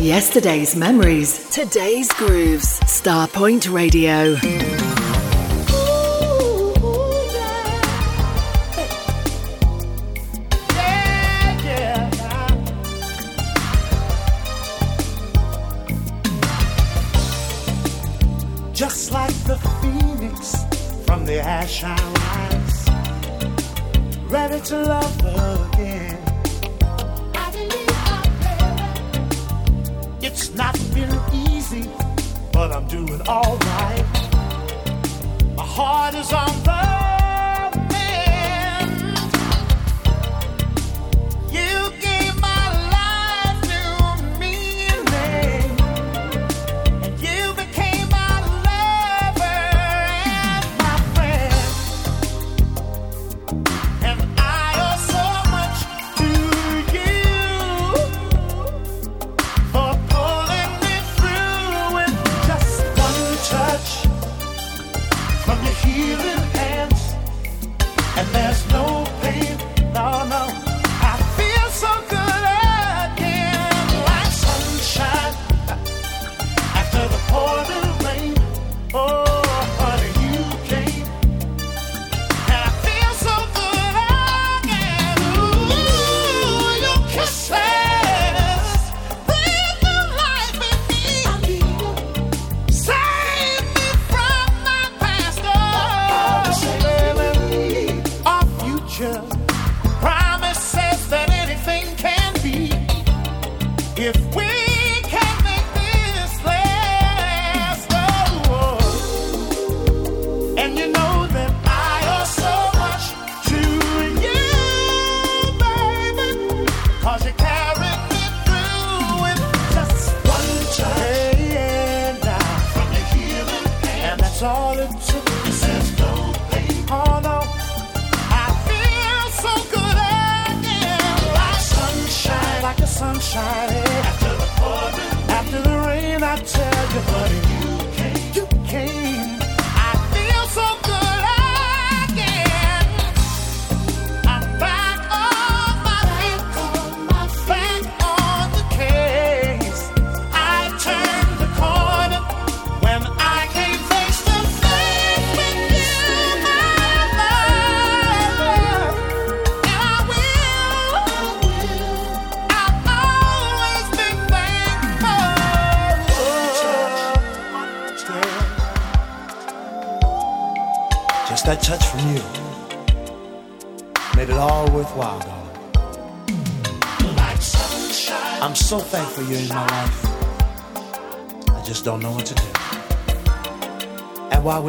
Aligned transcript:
Yesterday's 0.00 0.74
memories, 0.74 1.46
today's 1.50 2.10
grooves. 2.14 2.80
Starpoint 2.80 3.70
Radio. 3.70 4.34
Just 18.72 19.12
like 19.12 19.34
the 19.44 19.58
phoenix 19.82 20.64
from 21.04 21.26
the 21.26 21.40
ash 21.40 21.84
I 21.84 21.94
rise, 22.24 22.88
ready 24.30 24.60
to 24.64 24.76
love 24.82 25.19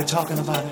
we're 0.01 0.07
talking 0.07 0.39
about 0.39 0.65
it. 0.65 0.70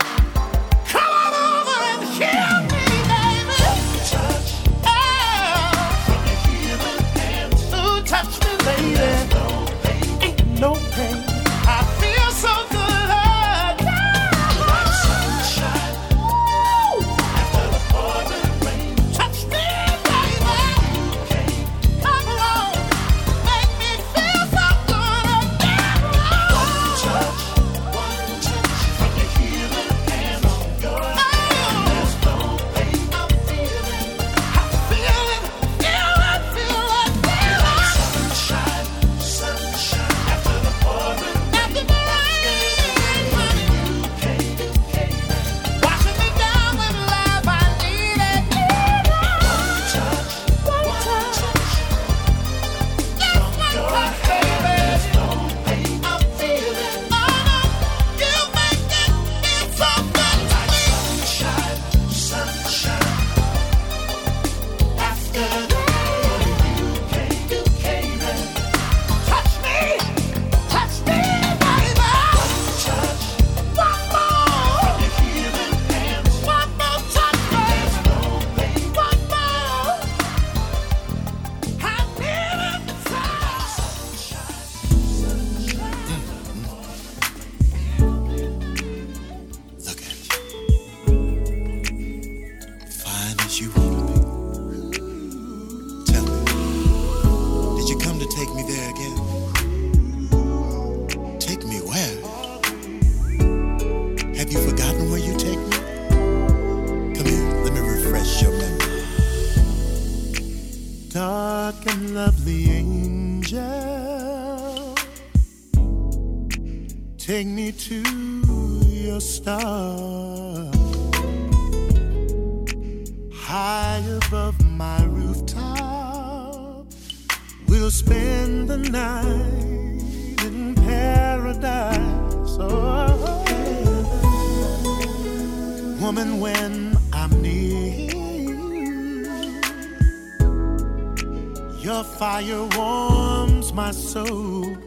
Your 141.89 142.03
fire 142.03 142.65
warms 142.77 143.73
my 143.73 143.89
soul. 143.89 144.77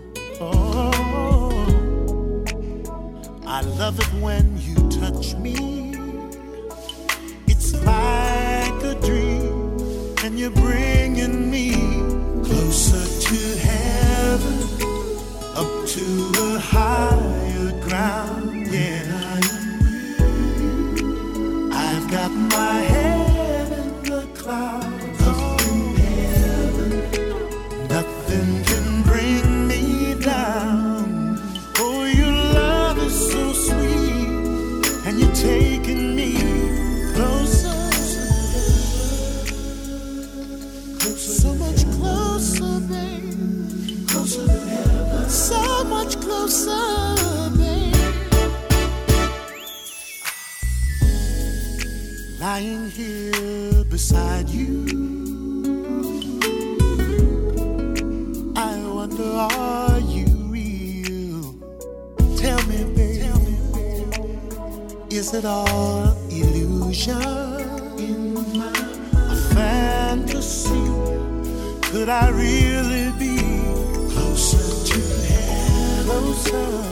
Oh, 0.41 1.53
I 3.45 3.63
love 3.63 3.99
it 3.99 4.07
when 4.23 4.47
you 4.61 4.77
touch 4.89 5.35
me. 5.35 5.97
It's 7.49 7.75
like 7.85 8.85
a 8.85 8.95
dream, 9.01 9.77
and 10.23 10.39
you're 10.39 10.51
bringing 10.51 11.51
me 11.51 11.73
closer 12.45 13.05
to 13.27 13.39
heaven, 13.59 14.59
up 15.57 15.73
to 15.95 16.05
a 16.39 16.61
higher 16.61 17.73
ground. 17.81 18.69
Yeah, 18.69 19.41
I've 21.73 22.09
got 22.09 22.31
my 22.31 22.79
head 22.95 23.73
in 23.73 24.03
the 24.05 24.25
clouds. 24.37 24.82
lying 52.53 52.91
here 52.91 53.83
beside 53.85 54.47
you. 54.51 54.85
I 58.55 58.75
wonder, 58.97 59.31
are 59.57 59.99
you 60.01 60.27
real? 60.57 61.41
Tell 62.37 62.61
me, 62.69 62.79
babe, 62.95 63.23
Tell 63.23 63.41
me, 63.47 63.55
babe. 63.73 65.13
is 65.19 65.33
it 65.33 65.47
all 65.47 66.15
illusion? 66.29 67.23
A 69.35 69.37
fantasy? 69.55 70.85
Could 71.91 72.11
I 72.11 72.29
really 72.45 73.07
be 73.23 73.35
closer 74.13 74.69
to 74.91 74.99
heaven? 75.29 76.05
Closer. 76.05 76.92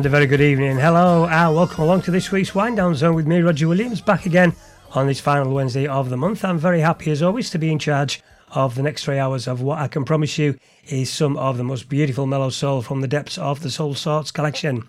And 0.00 0.06
a 0.06 0.08
very 0.08 0.26
good 0.26 0.40
evening. 0.40 0.78
Hello, 0.78 1.26
and 1.26 1.54
welcome 1.54 1.84
along 1.84 2.00
to 2.02 2.10
this 2.10 2.32
week's 2.32 2.54
Wind 2.54 2.78
Down 2.78 2.94
Zone 2.94 3.14
with 3.14 3.26
me, 3.26 3.42
Roger 3.42 3.68
Williams, 3.68 4.00
back 4.00 4.24
again 4.24 4.54
on 4.92 5.06
this 5.06 5.20
final 5.20 5.52
Wednesday 5.52 5.86
of 5.86 6.08
the 6.08 6.16
month. 6.16 6.42
I'm 6.42 6.56
very 6.56 6.80
happy, 6.80 7.10
as 7.10 7.20
always, 7.20 7.50
to 7.50 7.58
be 7.58 7.70
in 7.70 7.78
charge 7.78 8.22
of 8.52 8.76
the 8.76 8.82
next 8.82 9.04
three 9.04 9.18
hours 9.18 9.46
of 9.46 9.60
what 9.60 9.78
I 9.78 9.88
can 9.88 10.06
promise 10.06 10.38
you 10.38 10.58
is 10.86 11.10
some 11.10 11.36
of 11.36 11.58
the 11.58 11.64
most 11.64 11.90
beautiful 11.90 12.24
mellow 12.24 12.48
soul 12.48 12.80
from 12.80 13.02
the 13.02 13.08
depths 13.08 13.36
of 13.36 13.60
the 13.60 13.68
Soulsorts 13.68 14.32
collection. 14.32 14.88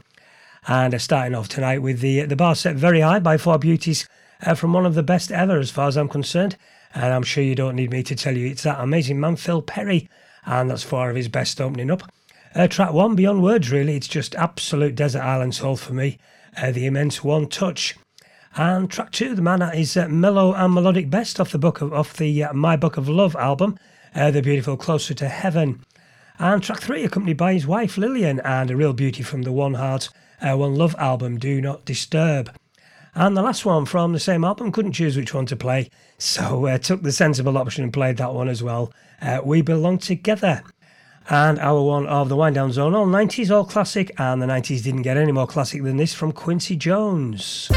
And 0.69 0.95
uh, 0.95 0.97
starting 0.97 1.35
off 1.35 1.49
tonight 1.49 1.79
with 1.79 1.99
the 1.99 2.21
the 2.21 2.37
bar 2.37 2.55
set 2.55 2.77
very 2.77 3.01
high 3.01 3.19
by 3.19 3.35
Four 3.35 3.59
Beauties 3.59 4.07
uh, 4.41 4.55
from 4.55 4.71
one 4.71 4.85
of 4.85 4.95
the 4.95 5.03
best 5.03 5.29
ever, 5.29 5.59
as 5.59 5.71
far 5.71 5.89
as 5.89 5.97
I'm 5.97 6.07
concerned. 6.07 6.55
And 6.95 7.13
I'm 7.13 7.23
sure 7.23 7.43
you 7.43 7.55
don't 7.55 7.75
need 7.75 7.91
me 7.91 8.01
to 8.03 8.15
tell 8.15 8.37
you 8.37 8.47
it's 8.47 8.63
that 8.63 8.79
amazing 8.79 9.19
man, 9.19 9.35
Phil 9.35 9.61
Perry. 9.61 10.07
And 10.45 10.69
that's 10.69 10.83
four 10.83 11.09
of 11.09 11.17
his 11.17 11.27
best 11.27 11.59
opening 11.59 11.91
up. 11.91 12.09
Uh, 12.53 12.67
track 12.67 12.91
one, 12.91 13.15
beyond 13.15 13.41
words, 13.41 13.71
really. 13.71 13.95
It's 13.95 14.09
just 14.09 14.35
absolute 14.35 14.93
desert 14.93 15.21
island 15.21 15.55
soul 15.55 15.77
for 15.77 15.93
me. 15.93 16.17
Uh, 16.57 16.71
the 16.71 16.85
immense 16.85 17.23
one 17.23 17.47
touch. 17.47 17.95
And 18.55 18.91
track 18.91 19.11
two, 19.11 19.35
the 19.35 19.41
man 19.41 19.61
at 19.61 19.75
his 19.75 19.95
uh, 19.95 20.09
mellow 20.09 20.53
and 20.53 20.73
melodic 20.73 21.09
best 21.09 21.39
off 21.39 21.53
the 21.53 21.57
book 21.57 21.79
of 21.79 21.93
off 21.93 22.17
the 22.17 22.43
uh, 22.43 22.51
My 22.51 22.75
Book 22.75 22.97
of 22.97 23.07
Love 23.07 23.37
album, 23.37 23.77
uh, 24.13 24.31
the 24.31 24.41
beautiful 24.41 24.75
Closer 24.75 25.13
to 25.13 25.29
Heaven. 25.29 25.85
And 26.39 26.61
track 26.61 26.81
three, 26.81 27.05
accompanied 27.05 27.37
by 27.37 27.53
his 27.53 27.65
wife 27.65 27.97
Lillian, 27.97 28.41
and 28.41 28.69
a 28.69 28.75
real 28.75 28.91
beauty 28.91 29.23
from 29.23 29.43
the 29.43 29.53
One 29.53 29.75
Heart, 29.75 30.09
uh, 30.41 30.57
One 30.57 30.75
Love 30.75 30.95
album, 30.97 31.39
Do 31.39 31.61
Not 31.61 31.85
Disturb. 31.85 32.53
And 33.15 33.37
the 33.37 33.41
last 33.41 33.65
one 33.65 33.85
from 33.85 34.11
the 34.11 34.19
same 34.19 34.43
album, 34.43 34.73
couldn't 34.73 34.93
choose 34.93 35.15
which 35.15 35.33
one 35.33 35.45
to 35.45 35.55
play, 35.55 35.89
so 36.17 36.77
took 36.79 37.03
the 37.03 37.11
sensible 37.13 37.57
option 37.57 37.85
and 37.85 37.93
played 37.93 38.17
that 38.17 38.33
one 38.33 38.49
as 38.49 38.61
well. 38.61 38.91
we 39.43 39.61
Belong 39.61 39.97
Together 39.97 40.63
and 41.29 41.59
hour 41.59 41.81
one 41.81 42.07
of 42.07 42.29
the 42.29 42.35
Wind 42.35 42.55
Down 42.55 42.71
Zone, 42.71 42.93
all 42.95 43.05
90s, 43.05 43.49
all 43.55 43.65
classic, 43.65 44.11
and 44.17 44.41
the 44.41 44.47
90s 44.47 44.83
didn't 44.83 45.03
get 45.03 45.17
any 45.17 45.31
more 45.31 45.47
classic 45.47 45.83
than 45.83 45.97
this 45.97 46.13
from 46.13 46.31
Quincy 46.31 46.75
Jones. 46.75 47.69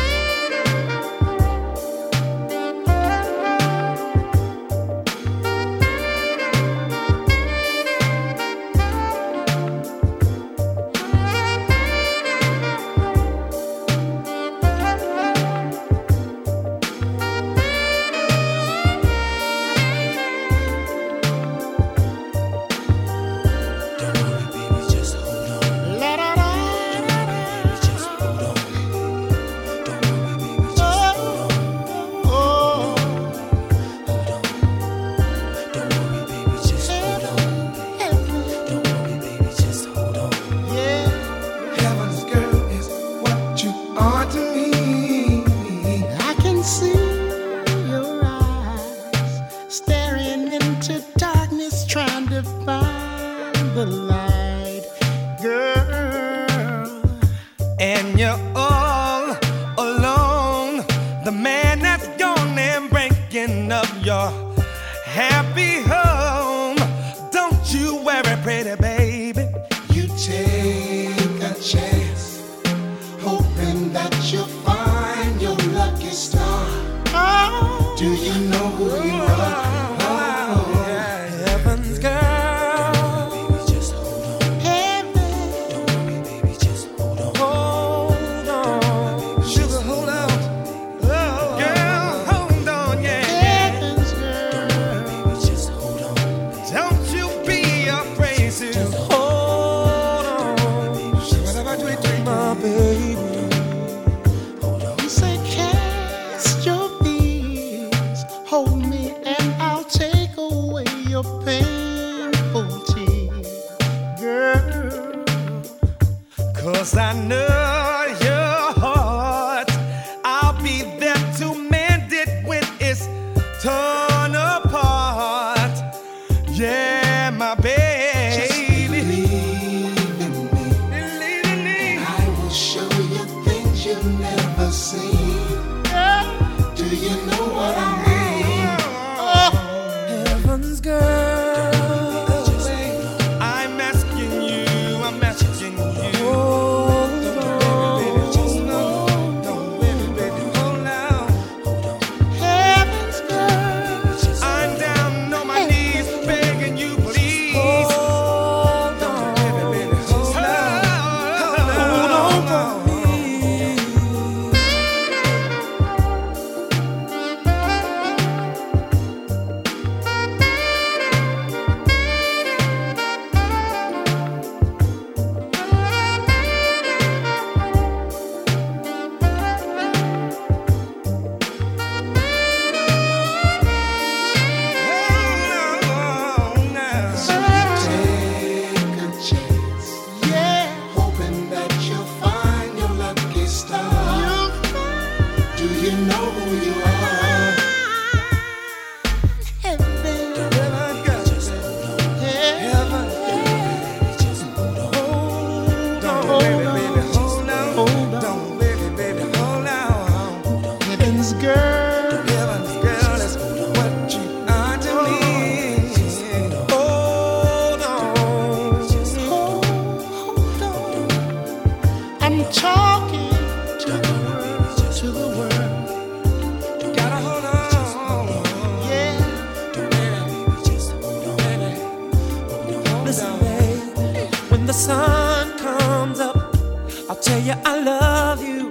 Yeah, 237.45 237.61
I 237.67 237.79
love 237.79 238.43
you. 238.43 238.71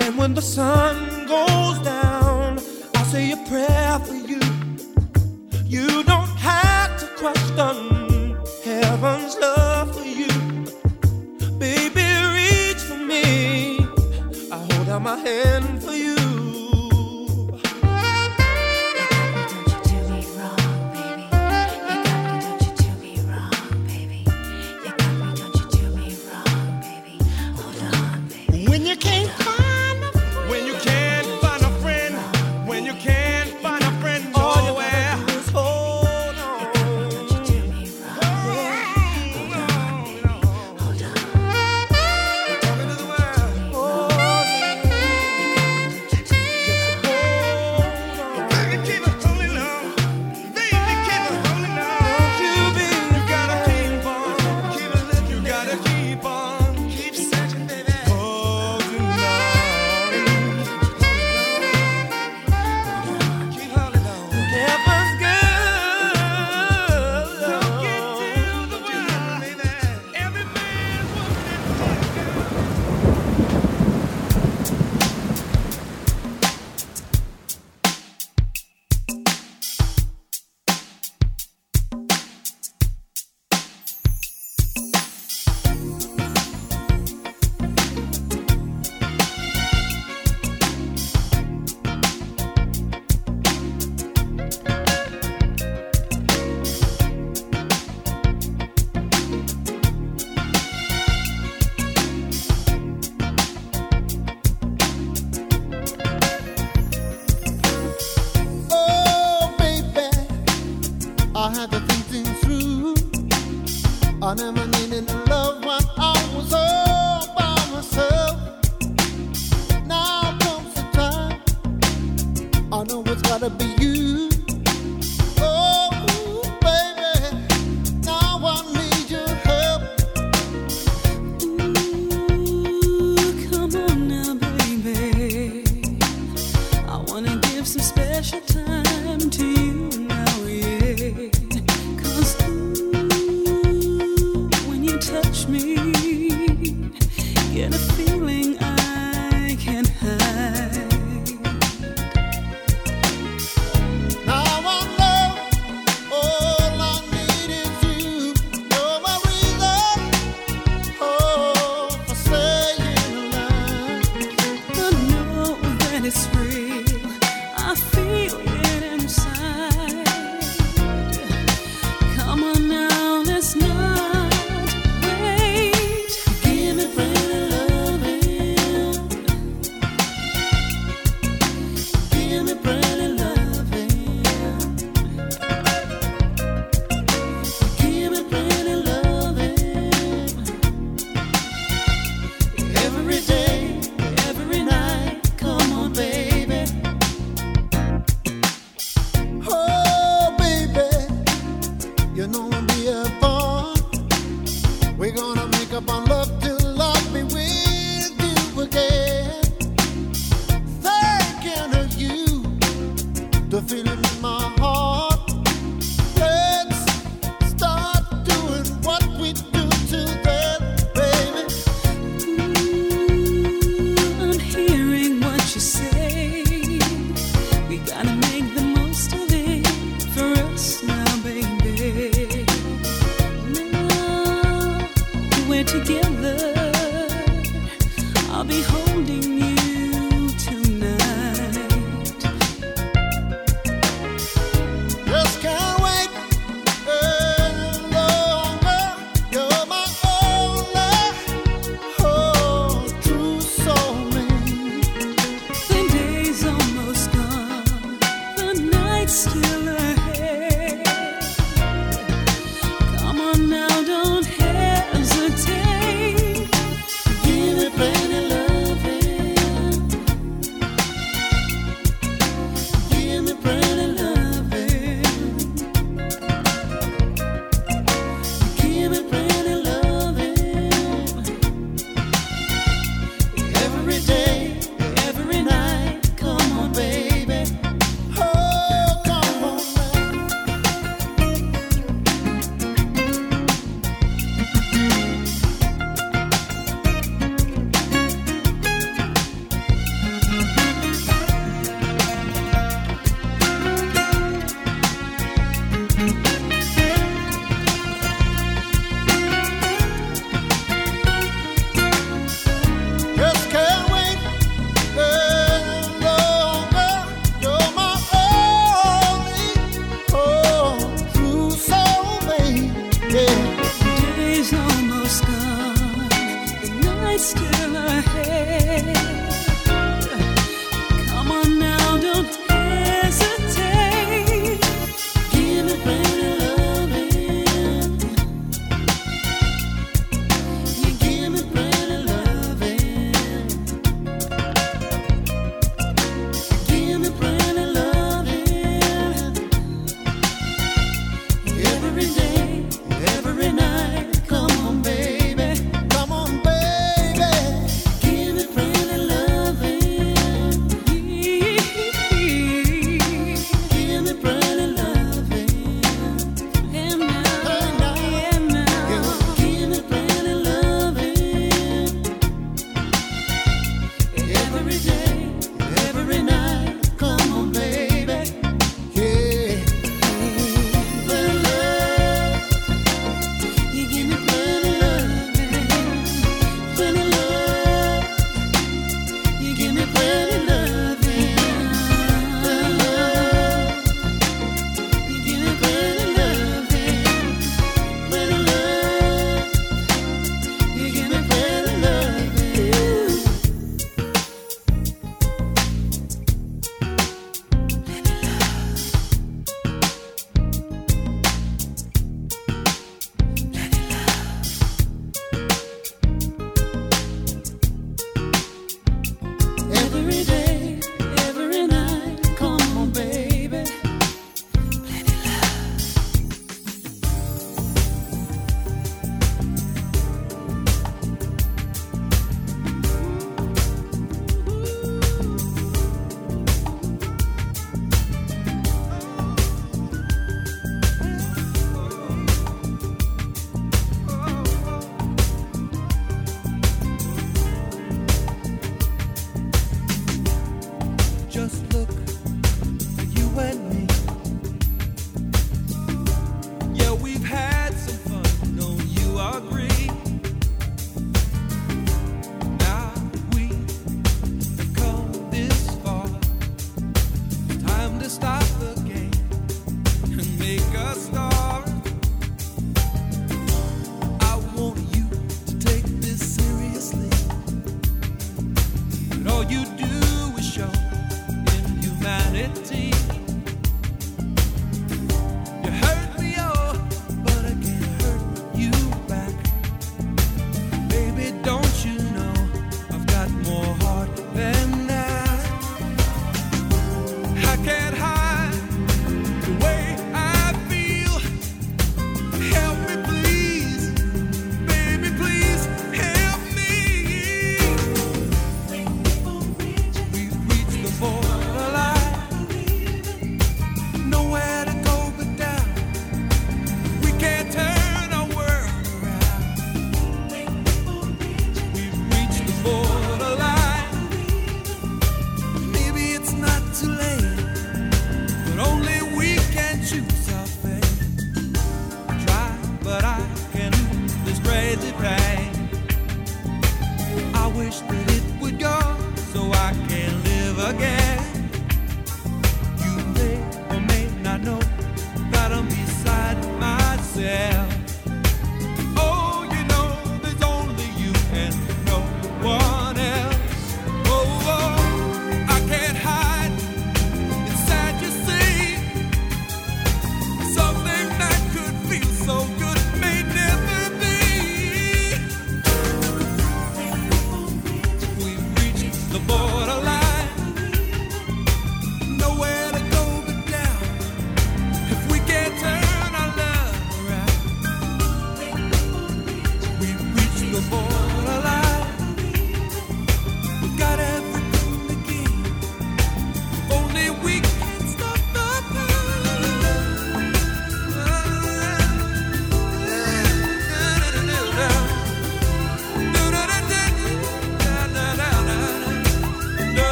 And 0.00 0.18
when 0.18 0.34
the 0.34 0.42
sun 0.42 0.93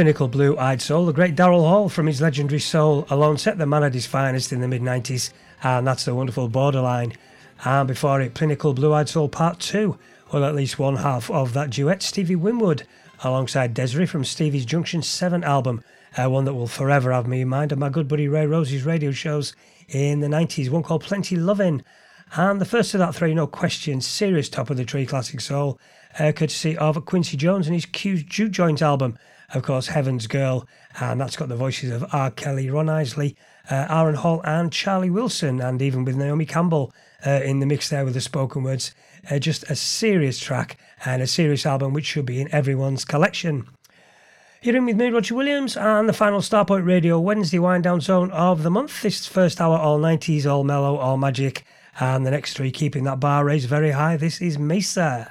Pinnacle 0.00 0.28
Blue 0.28 0.56
Eyed 0.56 0.80
Soul, 0.80 1.04
the 1.04 1.12
great 1.12 1.36
Daryl 1.36 1.68
Hall 1.68 1.90
from 1.90 2.06
his 2.06 2.22
legendary 2.22 2.58
Soul 2.58 3.06
alone 3.10 3.36
set 3.36 3.58
the 3.58 3.66
man 3.66 3.82
at 3.82 3.92
his 3.92 4.06
finest 4.06 4.50
in 4.50 4.62
the 4.62 4.66
mid 4.66 4.80
90s, 4.80 5.30
and 5.62 5.86
that's 5.86 6.06
the 6.06 6.14
wonderful 6.14 6.48
Borderline. 6.48 7.12
And 7.66 7.86
before 7.86 8.22
it, 8.22 8.32
Pinnacle 8.32 8.72
Blue 8.72 8.94
Eyed 8.94 9.10
Soul 9.10 9.28
Part 9.28 9.58
2, 9.58 9.98
well, 10.32 10.46
at 10.46 10.54
least 10.54 10.78
one 10.78 10.96
half 10.96 11.30
of 11.30 11.52
that 11.52 11.68
duet, 11.68 12.02
Stevie 12.02 12.34
Winwood, 12.34 12.86
alongside 13.22 13.74
Des'ree 13.74 14.08
from 14.08 14.24
Stevie's 14.24 14.64
Junction 14.64 15.02
7 15.02 15.44
album, 15.44 15.84
uh, 16.16 16.30
one 16.30 16.46
that 16.46 16.54
will 16.54 16.66
forever 16.66 17.12
have 17.12 17.28
me 17.28 17.42
in 17.42 17.48
mind 17.50 17.70
of 17.70 17.78
my 17.78 17.90
good 17.90 18.08
buddy 18.08 18.26
Ray 18.26 18.46
Rose's 18.46 18.84
radio 18.84 19.10
shows 19.10 19.54
in 19.90 20.20
the 20.20 20.28
90s, 20.28 20.70
one 20.70 20.82
called 20.82 21.04
Plenty 21.04 21.36
Lovin'. 21.36 21.84
And 22.36 22.58
the 22.58 22.64
first 22.64 22.94
of 22.94 23.00
that 23.00 23.14
three, 23.14 23.34
no 23.34 23.46
question, 23.46 24.00
serious 24.00 24.48
top 24.48 24.70
of 24.70 24.78
the 24.78 24.86
tree 24.86 25.04
classic 25.04 25.42
soul, 25.42 25.78
uh, 26.18 26.32
courtesy 26.32 26.74
of 26.78 27.04
Quincy 27.04 27.36
Jones 27.36 27.66
and 27.66 27.74
his 27.74 27.84
Q's 27.84 28.22
Jook 28.22 28.50
Joint 28.50 28.80
album 28.80 29.18
of 29.54 29.62
course, 29.62 29.88
Heaven's 29.88 30.26
Girl, 30.26 30.66
and 31.00 31.20
that's 31.20 31.36
got 31.36 31.48
the 31.48 31.56
voices 31.56 31.90
of 31.90 32.04
R. 32.12 32.30
Kelly, 32.30 32.70
Ron 32.70 32.88
Isley, 32.88 33.36
uh, 33.70 33.86
Aaron 33.88 34.14
Hall, 34.14 34.40
and 34.44 34.72
Charlie 34.72 35.10
Wilson, 35.10 35.60
and 35.60 35.80
even 35.82 36.04
with 36.04 36.16
Naomi 36.16 36.46
Campbell 36.46 36.92
uh, 37.26 37.40
in 37.42 37.60
the 37.60 37.66
mix 37.66 37.88
there 37.88 38.04
with 38.04 38.14
the 38.14 38.20
spoken 38.20 38.62
words. 38.62 38.94
Uh, 39.30 39.38
just 39.38 39.64
a 39.70 39.76
serious 39.76 40.38
track 40.38 40.78
and 41.04 41.20
a 41.20 41.26
serious 41.26 41.66
album 41.66 41.92
which 41.92 42.06
should 42.06 42.26
be 42.26 42.40
in 42.40 42.52
everyone's 42.54 43.04
collection. 43.04 43.66
You're 44.62 44.76
in 44.76 44.86
with 44.86 44.96
me, 44.96 45.08
Roger 45.08 45.34
Williams, 45.34 45.76
and 45.76 46.08
the 46.08 46.12
final 46.12 46.40
Starpoint 46.40 46.86
Radio 46.86 47.18
Wednesday 47.18 47.58
wind 47.58 47.84
down 47.84 48.00
zone 48.00 48.30
of 48.30 48.62
the 48.62 48.70
month. 48.70 49.02
This 49.02 49.26
first 49.26 49.60
hour, 49.60 49.78
all 49.78 49.98
90s, 49.98 50.44
all 50.44 50.64
mellow, 50.64 50.96
all 50.96 51.16
magic, 51.16 51.64
and 51.98 52.26
the 52.26 52.30
next 52.30 52.54
three 52.54 52.70
keeping 52.70 53.04
that 53.04 53.20
bar 53.20 53.44
raised 53.44 53.68
very 53.68 53.92
high. 53.92 54.16
This 54.16 54.40
is 54.40 54.58
Maysa. 54.58 55.30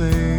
Robin 0.00 0.29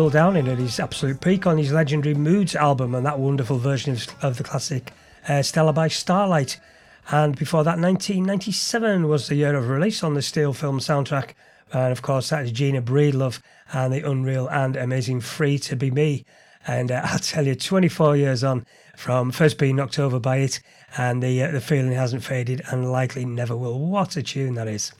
Will 0.00 0.08
Downing 0.08 0.48
at 0.48 0.56
his 0.56 0.80
absolute 0.80 1.20
peak 1.20 1.46
on 1.46 1.58
his 1.58 1.72
legendary 1.72 2.14
Moods 2.14 2.56
album 2.56 2.94
and 2.94 3.04
that 3.04 3.18
wonderful 3.18 3.58
version 3.58 3.92
of, 3.92 4.08
of 4.22 4.38
the 4.38 4.42
classic 4.42 4.94
uh, 5.28 5.42
Stella 5.42 5.74
by 5.74 5.88
Starlight. 5.88 6.58
And 7.10 7.36
before 7.36 7.64
that, 7.64 7.78
1997 7.78 9.08
was 9.08 9.28
the 9.28 9.34
year 9.34 9.54
of 9.54 9.68
release 9.68 10.02
on 10.02 10.14
the 10.14 10.22
Steel 10.22 10.54
film 10.54 10.78
soundtrack. 10.78 11.34
And 11.74 11.92
of 11.92 12.00
course, 12.00 12.30
that 12.30 12.46
is 12.46 12.52
Gina 12.52 12.80
Breedlove 12.80 13.42
and 13.74 13.92
the 13.92 14.00
Unreal 14.10 14.48
and 14.48 14.74
Amazing 14.74 15.20
Free 15.20 15.58
to 15.58 15.76
Be 15.76 15.90
Me. 15.90 16.24
And 16.66 16.90
uh, 16.90 17.02
I'll 17.04 17.18
tell 17.18 17.46
you, 17.46 17.54
24 17.54 18.16
years 18.16 18.42
on 18.42 18.64
from 18.96 19.30
first 19.30 19.58
being 19.58 19.76
knocked 19.76 19.98
over 19.98 20.18
by 20.18 20.38
it, 20.38 20.60
and 20.96 21.22
the 21.22 21.42
uh, 21.42 21.50
the 21.50 21.60
feeling 21.60 21.92
hasn't 21.92 22.24
faded 22.24 22.62
and 22.70 22.90
likely 22.90 23.26
never 23.26 23.54
will. 23.54 23.78
What 23.78 24.16
a 24.16 24.22
tune 24.22 24.54
that 24.54 24.66
is! 24.66 24.92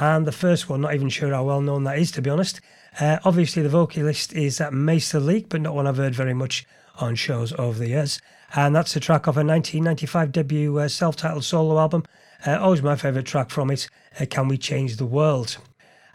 And 0.00 0.26
the 0.26 0.32
first 0.32 0.68
one, 0.68 0.80
not 0.80 0.94
even 0.94 1.10
sure 1.10 1.32
how 1.32 1.44
well 1.44 1.60
known 1.60 1.84
that 1.84 2.00
is, 2.00 2.10
to 2.12 2.22
be 2.22 2.28
honest. 2.28 2.60
Uh, 2.98 3.18
obviously, 3.24 3.62
the 3.62 3.68
vocalist 3.68 4.32
is 4.32 4.58
Maysa 4.58 5.22
Leak, 5.22 5.48
but 5.50 5.60
not 5.60 5.74
one 5.74 5.86
I've 5.86 5.98
heard 5.98 6.14
very 6.14 6.32
much 6.32 6.66
on 6.98 7.14
shows 7.14 7.52
over 7.58 7.78
the 7.78 7.88
years. 7.88 8.20
And 8.54 8.74
that's 8.74 8.96
a 8.96 9.00
track 9.00 9.26
of 9.26 9.36
a 9.36 9.44
1995 9.44 10.32
debut 10.32 10.78
uh, 10.78 10.88
self 10.88 11.16
titled 11.16 11.44
solo 11.44 11.78
album. 11.78 12.04
Uh, 12.46 12.58
always 12.58 12.82
my 12.82 12.96
favourite 12.96 13.26
track 13.26 13.50
from 13.50 13.70
it, 13.70 13.88
uh, 14.18 14.24
Can 14.26 14.48
We 14.48 14.56
Change 14.56 14.96
the 14.96 15.04
World? 15.04 15.58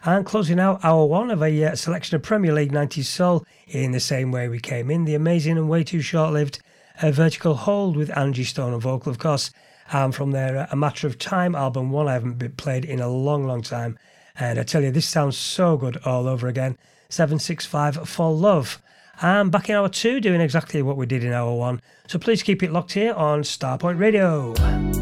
And 0.04 0.26
closing 0.26 0.58
out 0.58 0.84
hour 0.84 1.06
one 1.06 1.30
of 1.30 1.42
a 1.42 1.64
uh, 1.64 1.76
selection 1.76 2.16
of 2.16 2.22
Premier 2.22 2.52
League 2.52 2.72
90s 2.72 3.04
soul 3.04 3.44
in 3.68 3.92
the 3.92 4.00
same 4.00 4.32
way 4.32 4.48
we 4.48 4.58
came 4.58 4.90
in, 4.90 5.04
the 5.04 5.14
amazing 5.14 5.58
and 5.58 5.68
way 5.68 5.84
too 5.84 6.00
short 6.00 6.32
lived 6.32 6.60
uh, 7.00 7.12
Vertical 7.12 7.54
Hold 7.54 7.96
with 7.96 8.16
Angie 8.16 8.42
Stone 8.42 8.72
on 8.72 8.80
vocal, 8.80 9.10
of 9.10 9.18
course. 9.18 9.52
And 9.92 10.14
from 10.14 10.32
their 10.32 10.58
uh, 10.58 10.66
A 10.70 10.76
Matter 10.76 11.06
of 11.06 11.18
Time 11.18 11.54
album, 11.54 11.90
one 11.90 12.08
I 12.08 12.14
haven't 12.14 12.38
been 12.38 12.52
played 12.52 12.84
in 12.84 13.00
a 13.00 13.08
long, 13.08 13.46
long 13.46 13.62
time. 13.62 13.98
And 14.38 14.58
I 14.58 14.62
tell 14.62 14.82
you, 14.82 14.90
this 14.90 15.08
sounds 15.08 15.36
so 15.36 15.76
good 15.76 15.98
all 16.04 16.26
over 16.26 16.48
again. 16.48 16.76
765 17.08 18.08
for 18.08 18.32
Love. 18.32 18.80
And 19.20 19.52
back 19.52 19.68
in 19.68 19.76
hour 19.76 19.88
two, 19.88 20.20
doing 20.20 20.40
exactly 20.40 20.82
what 20.82 20.96
we 20.96 21.06
did 21.06 21.22
in 21.22 21.32
hour 21.32 21.54
one. 21.54 21.80
So 22.08 22.18
please 22.18 22.42
keep 22.42 22.62
it 22.62 22.72
locked 22.72 22.92
here 22.92 23.12
on 23.12 23.42
Starpoint 23.42 23.98
Radio. 23.98 25.01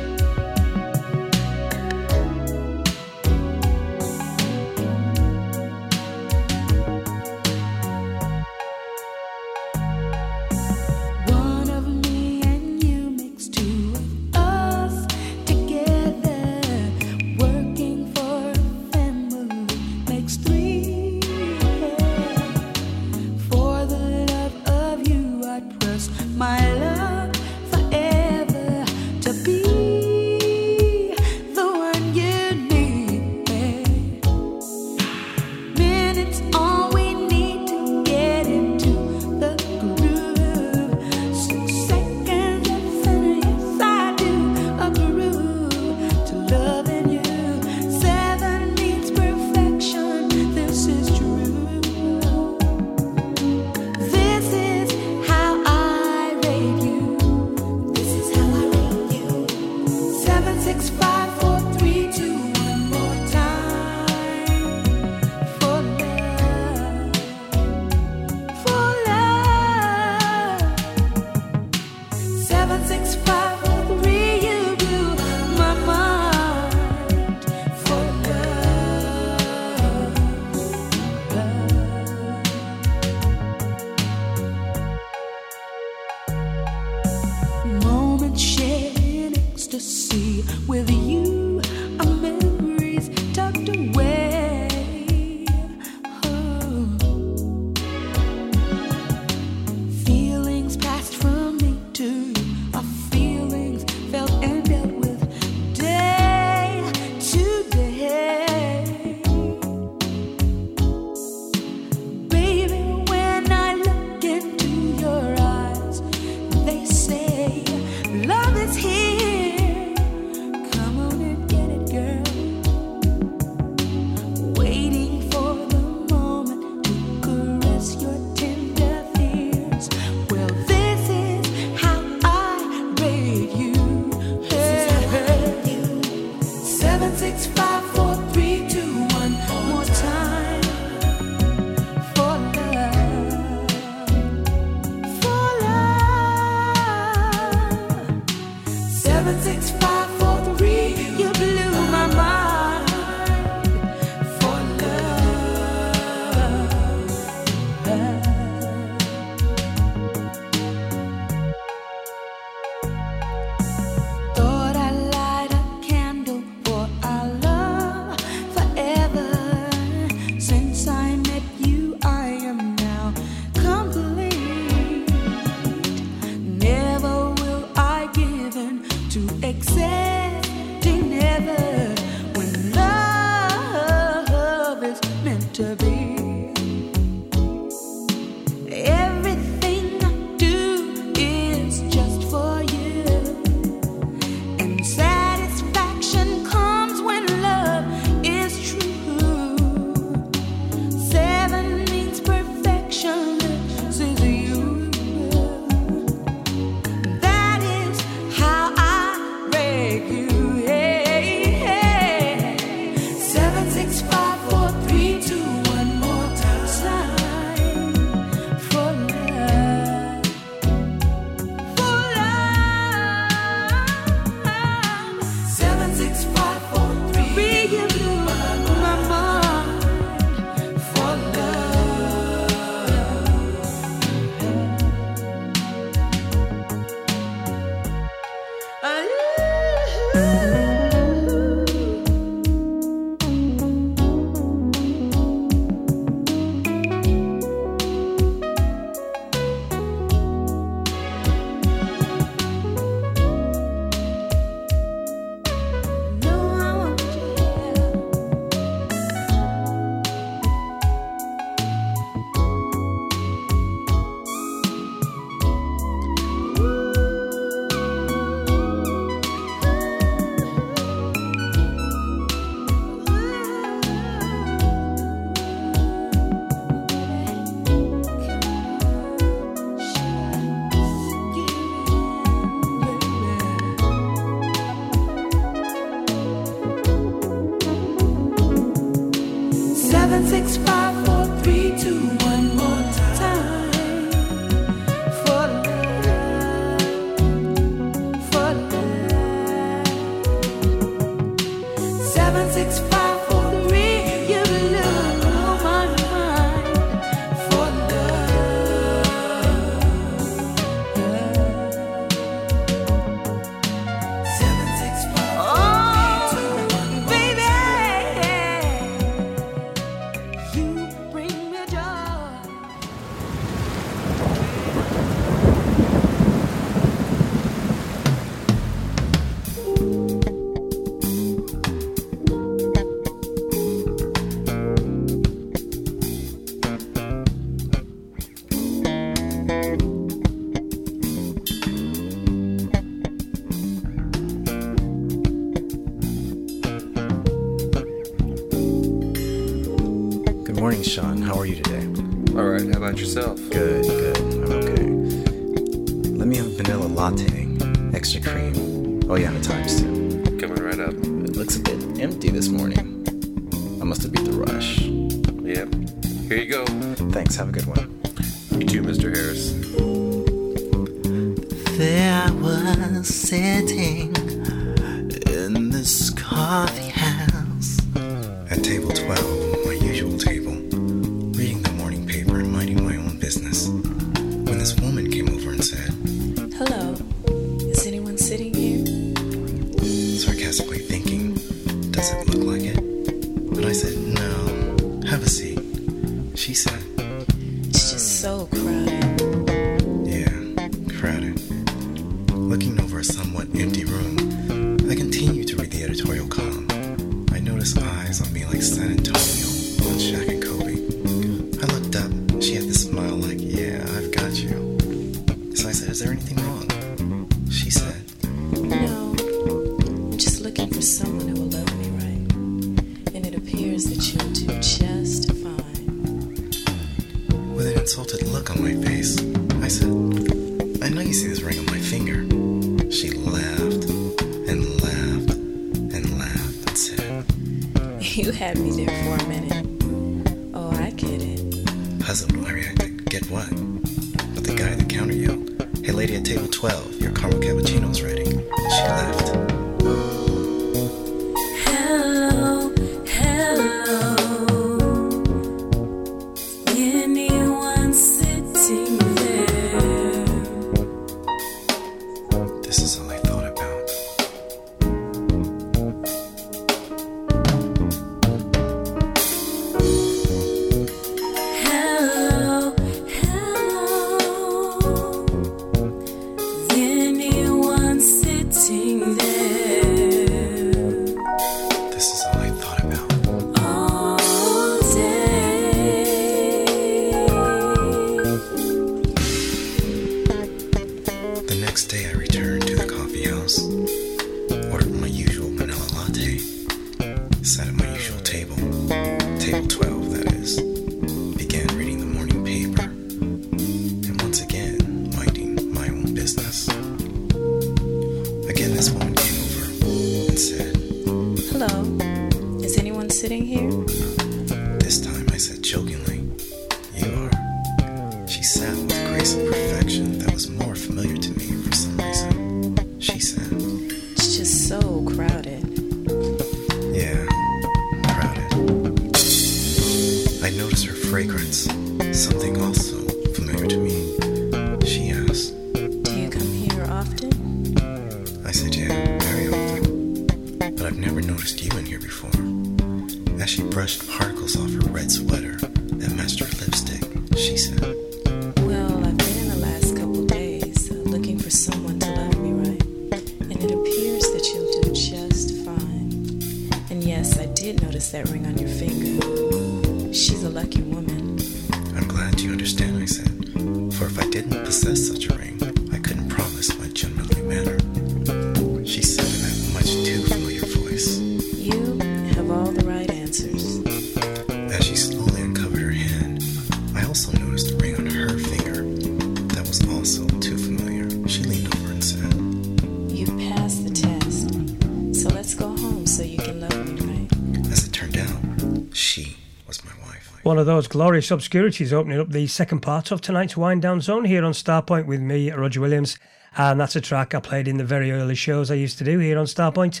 One 590.50 590.58
of 590.58 590.66
those 590.66 590.88
glorious 590.88 591.30
obscurities 591.30 591.92
opening 591.92 592.18
up 592.18 592.30
the 592.30 592.48
second 592.48 592.80
part 592.80 593.12
of 593.12 593.20
tonight's 593.20 593.56
Wind 593.56 593.82
Down 593.82 594.00
Zone 594.00 594.24
here 594.24 594.44
on 594.44 594.50
Starpoint 594.50 595.06
with 595.06 595.20
me, 595.20 595.52
Roger 595.52 595.80
Williams. 595.80 596.18
And 596.56 596.80
that's 596.80 596.96
a 596.96 597.00
track 597.00 597.36
I 597.36 597.38
played 597.38 597.68
in 597.68 597.76
the 597.76 597.84
very 597.84 598.10
early 598.10 598.34
shows 598.34 598.68
I 598.68 598.74
used 598.74 598.98
to 598.98 599.04
do 599.04 599.20
here 599.20 599.38
on 599.38 599.46
Starpoint. 599.46 600.00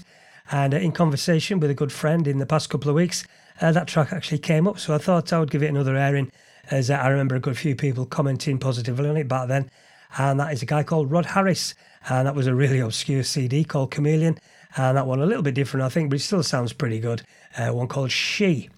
And 0.50 0.74
uh, 0.74 0.78
in 0.78 0.90
conversation 0.90 1.60
with 1.60 1.70
a 1.70 1.74
good 1.74 1.92
friend 1.92 2.26
in 2.26 2.38
the 2.38 2.46
past 2.46 2.68
couple 2.68 2.90
of 2.90 2.96
weeks, 2.96 3.24
uh, 3.60 3.70
that 3.70 3.86
track 3.86 4.12
actually 4.12 4.40
came 4.40 4.66
up. 4.66 4.80
So 4.80 4.92
I 4.92 4.98
thought 4.98 5.32
I 5.32 5.38
would 5.38 5.52
give 5.52 5.62
it 5.62 5.68
another 5.68 5.94
airing, 5.96 6.32
as 6.68 6.90
I 6.90 7.06
remember 7.06 7.36
a 7.36 7.40
good 7.40 7.56
few 7.56 7.76
people 7.76 8.04
commenting 8.04 8.58
positively 8.58 9.08
on 9.08 9.16
it 9.18 9.28
back 9.28 9.46
then. 9.46 9.70
And 10.18 10.40
that 10.40 10.52
is 10.52 10.62
a 10.62 10.66
guy 10.66 10.82
called 10.82 11.12
Rod 11.12 11.26
Harris. 11.26 11.76
And 12.08 12.26
that 12.26 12.34
was 12.34 12.48
a 12.48 12.56
really 12.56 12.80
obscure 12.80 13.22
CD 13.22 13.62
called 13.62 13.92
Chameleon. 13.92 14.36
And 14.76 14.96
that 14.96 15.06
one 15.06 15.20
a 15.20 15.26
little 15.26 15.44
bit 15.44 15.54
different, 15.54 15.86
I 15.86 15.90
think, 15.90 16.10
but 16.10 16.16
it 16.16 16.22
still 16.22 16.42
sounds 16.42 16.72
pretty 16.72 16.98
good. 16.98 17.22
Uh, 17.56 17.68
one 17.68 17.86
called 17.86 18.10
She. 18.10 18.68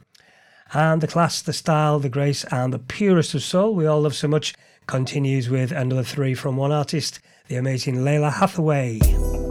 And 0.75 1.01
the 1.01 1.07
class, 1.07 1.43
the 1.43 1.53
style, 1.53 1.99
the 1.99 2.09
grace, 2.09 2.45
and 2.45 2.73
the 2.73 2.79
purest 2.79 3.35
of 3.35 3.43
soul 3.43 3.75
we 3.75 3.87
all 3.87 4.01
love 4.01 4.15
so 4.15 4.29
much 4.29 4.55
continues 4.87 5.51
with 5.51 5.71
another 5.71 6.03
three 6.03 6.35
from 6.35 6.57
one 6.57 6.73
artist, 6.73 7.21
the 7.49 7.57
amazing 7.57 7.97
Lalah 7.97 8.33
Hathaway. 8.33 9.42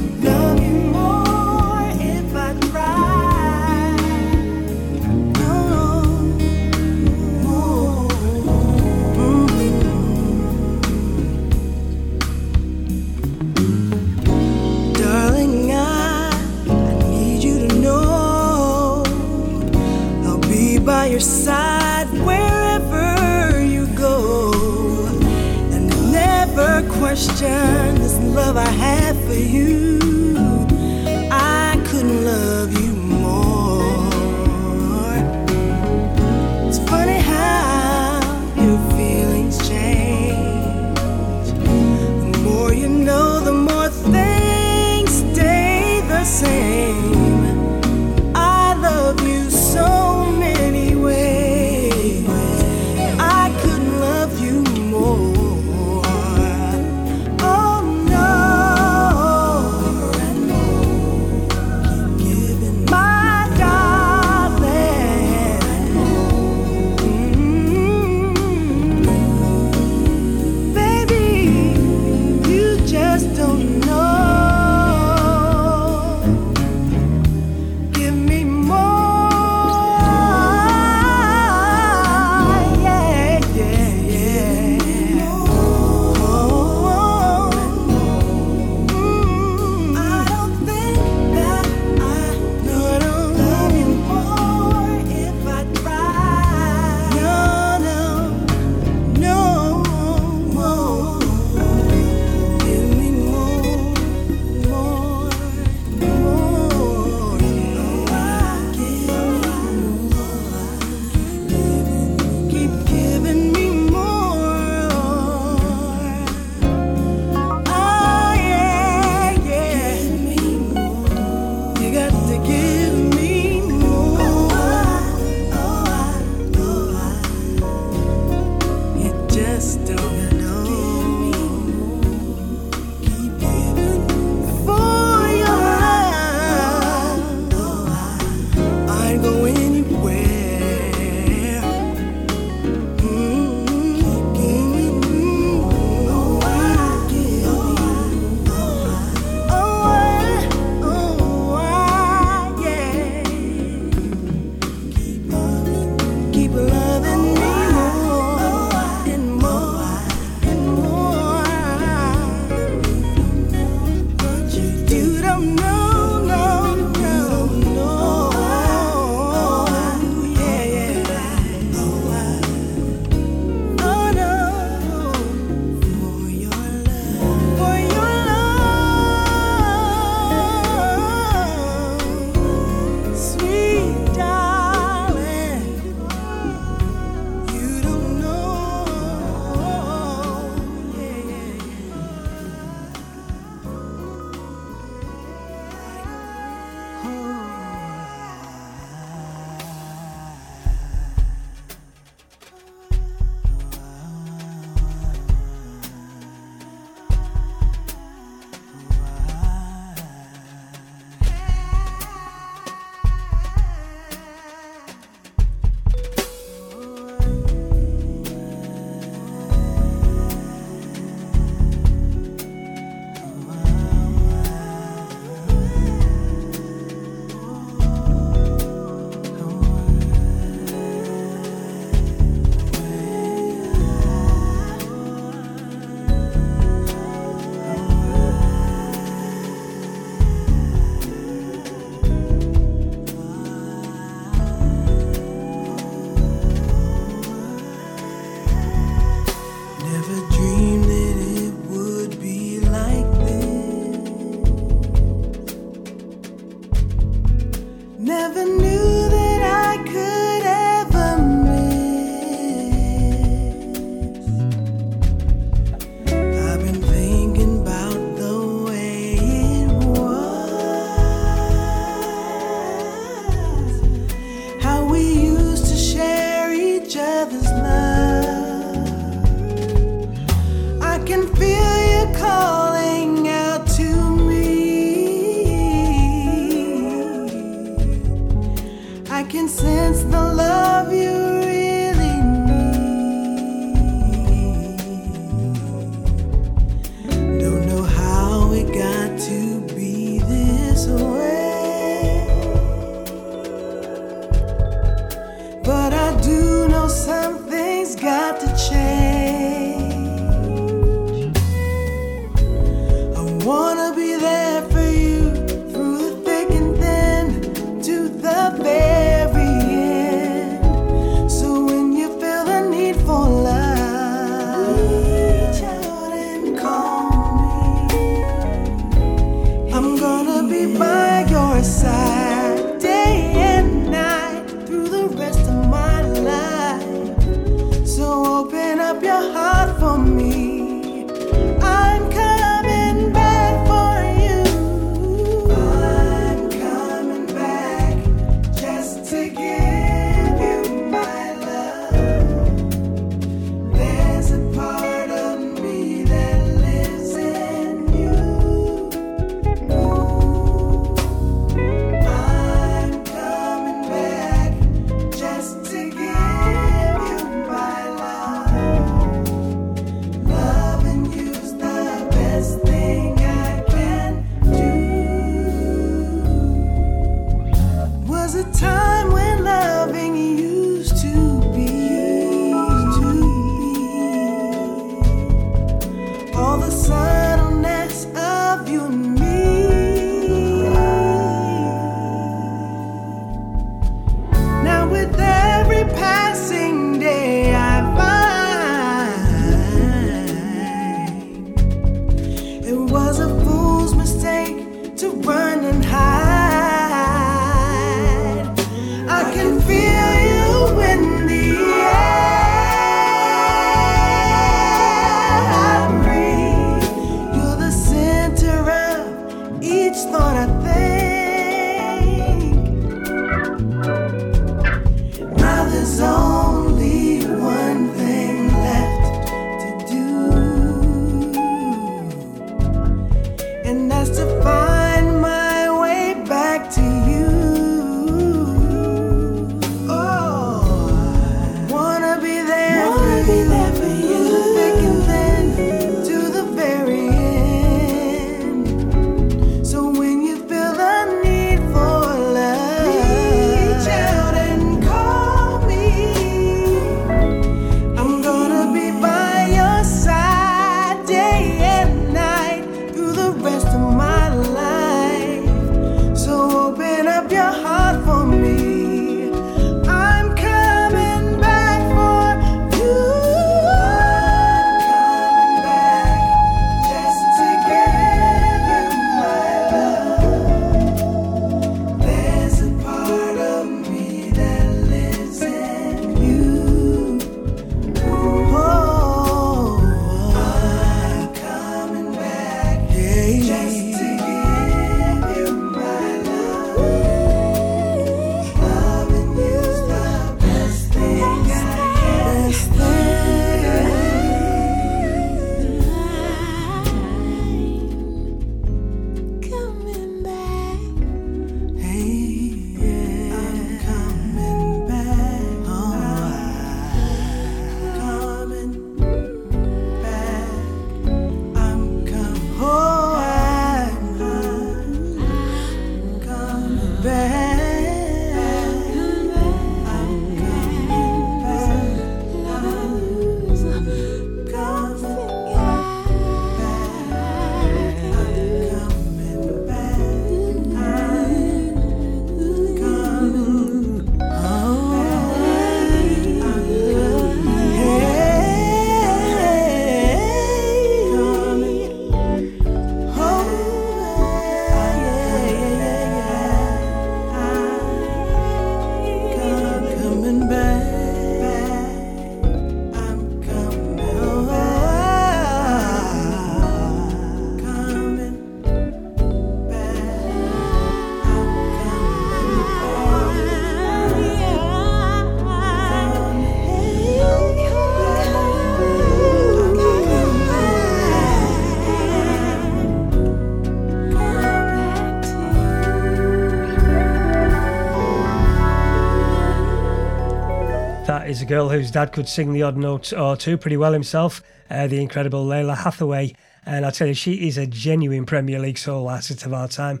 Is 591.38 591.42
a 591.42 591.46
girl 591.46 591.68
whose 591.68 591.92
dad 591.92 592.10
could 592.10 592.28
sing 592.28 592.52
the 592.52 592.64
odd 592.64 592.76
note 592.76 593.12
or 593.12 593.36
two 593.36 593.56
pretty 593.56 593.76
well 593.76 593.92
himself, 593.92 594.42
uh, 594.70 594.88
the 594.88 595.00
incredible 595.00 595.46
Lalah 595.46 595.76
Hathaway. 595.76 596.34
And 596.66 596.84
I 596.84 596.90
tell 596.90 597.06
you, 597.06 597.14
she 597.14 597.46
is 597.46 597.56
a 597.56 597.64
genuine 597.64 598.26
Premier 598.26 598.58
League 598.58 598.76
soul 598.76 599.06
artist 599.06 599.46
of 599.46 599.54
our 599.54 599.68
time. 599.68 600.00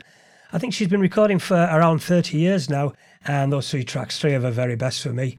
I 0.52 0.58
think 0.58 0.74
she's 0.74 0.88
been 0.88 1.00
recording 1.00 1.38
for 1.38 1.54
around 1.54 2.00
30 2.00 2.36
years 2.36 2.68
now, 2.68 2.92
and 3.24 3.52
those 3.52 3.70
three 3.70 3.84
tracks, 3.84 4.18
three 4.18 4.34
of 4.34 4.42
her 4.42 4.50
very 4.50 4.74
best 4.74 5.00
for 5.00 5.12
me. 5.12 5.38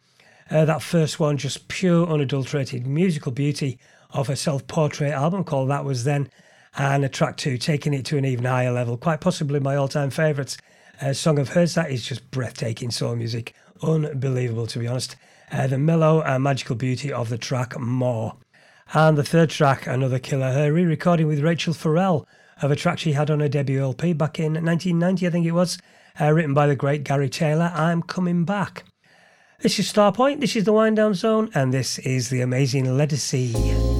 Uh, 0.50 0.64
that 0.64 0.82
first 0.82 1.20
one, 1.20 1.36
just 1.36 1.68
pure, 1.68 2.08
unadulterated 2.08 2.88
musical 2.88 3.34
beauty 3.34 3.78
of 4.12 4.28
her 4.28 4.38
self 4.38 4.66
portrait 4.68 5.12
album 5.12 5.44
called 5.44 5.70
That 5.70 5.84
Was 5.84 6.06
Then, 6.06 6.30
and 6.78 7.04
a 7.04 7.10
track 7.10 7.36
two, 7.36 7.58
taking 7.58 7.94
it 7.94 8.06
to 8.06 8.18
an 8.18 8.24
even 8.24 8.46
higher 8.46 8.72
level, 8.72 8.96
quite 8.96 9.20
possibly 9.20 9.60
my 9.60 9.76
all 9.76 9.90
time 9.90 10.12
favourites. 10.12 10.58
A 11.02 11.14
song 11.14 11.40
of 11.40 11.50
hers 11.50 11.74
that 11.74 11.92
is 11.92 12.06
just 12.06 12.32
breathtaking 12.32 12.90
soul 12.90 13.18
music, 13.18 13.54
unbelievable 13.84 14.68
to 14.68 14.80
be 14.80 14.88
honest. 14.88 15.18
Uh, 15.52 15.68
the 15.68 15.78
mellow 15.78 16.22
and 16.22 16.44
magical 16.44 16.76
beauty 16.76 17.12
of 17.12 17.30
the 17.30 17.38
track 17.38 17.80
More. 17.80 18.36
And 18.94 19.18
the 19.18 19.24
third 19.24 19.50
track, 19.50 19.88
another 19.88 20.20
killer, 20.20 20.52
her 20.52 20.72
re 20.74 20.84
recording 20.84 21.28
with 21.28 21.42
Rachelle 21.42 21.76
Ferrell 21.76 22.28
of 22.62 22.72
a 22.72 22.76
track 22.76 23.00
she 23.00 23.14
had 23.14 23.30
on 23.30 23.40
her 23.40 23.48
debut 23.48 23.82
LP 23.82 24.14
back 24.14 24.40
in 24.40 24.54
1990, 24.54 25.28
I 25.28 25.30
think 25.30 25.46
it 25.46 25.52
was, 25.52 25.78
uh, 26.20 26.32
written 26.32 26.54
by 26.54 26.68
the 26.68 26.76
great 26.76 27.04
Gary 27.04 27.30
Taylor. 27.30 27.72
I'm 27.74 28.02
coming 28.02 28.46
back. 28.46 28.84
This 29.62 29.80
is 29.80 29.92
Starpoint, 29.92 30.40
this 30.40 30.56
is 30.56 30.64
the 30.64 30.74
Wind 30.74 30.96
Down 30.96 31.14
Zone, 31.14 31.50
and 31.54 31.74
this 31.74 32.00
is 32.00 32.30
the 32.30 32.42
amazing 32.42 32.86
Ledisi. 32.86 33.99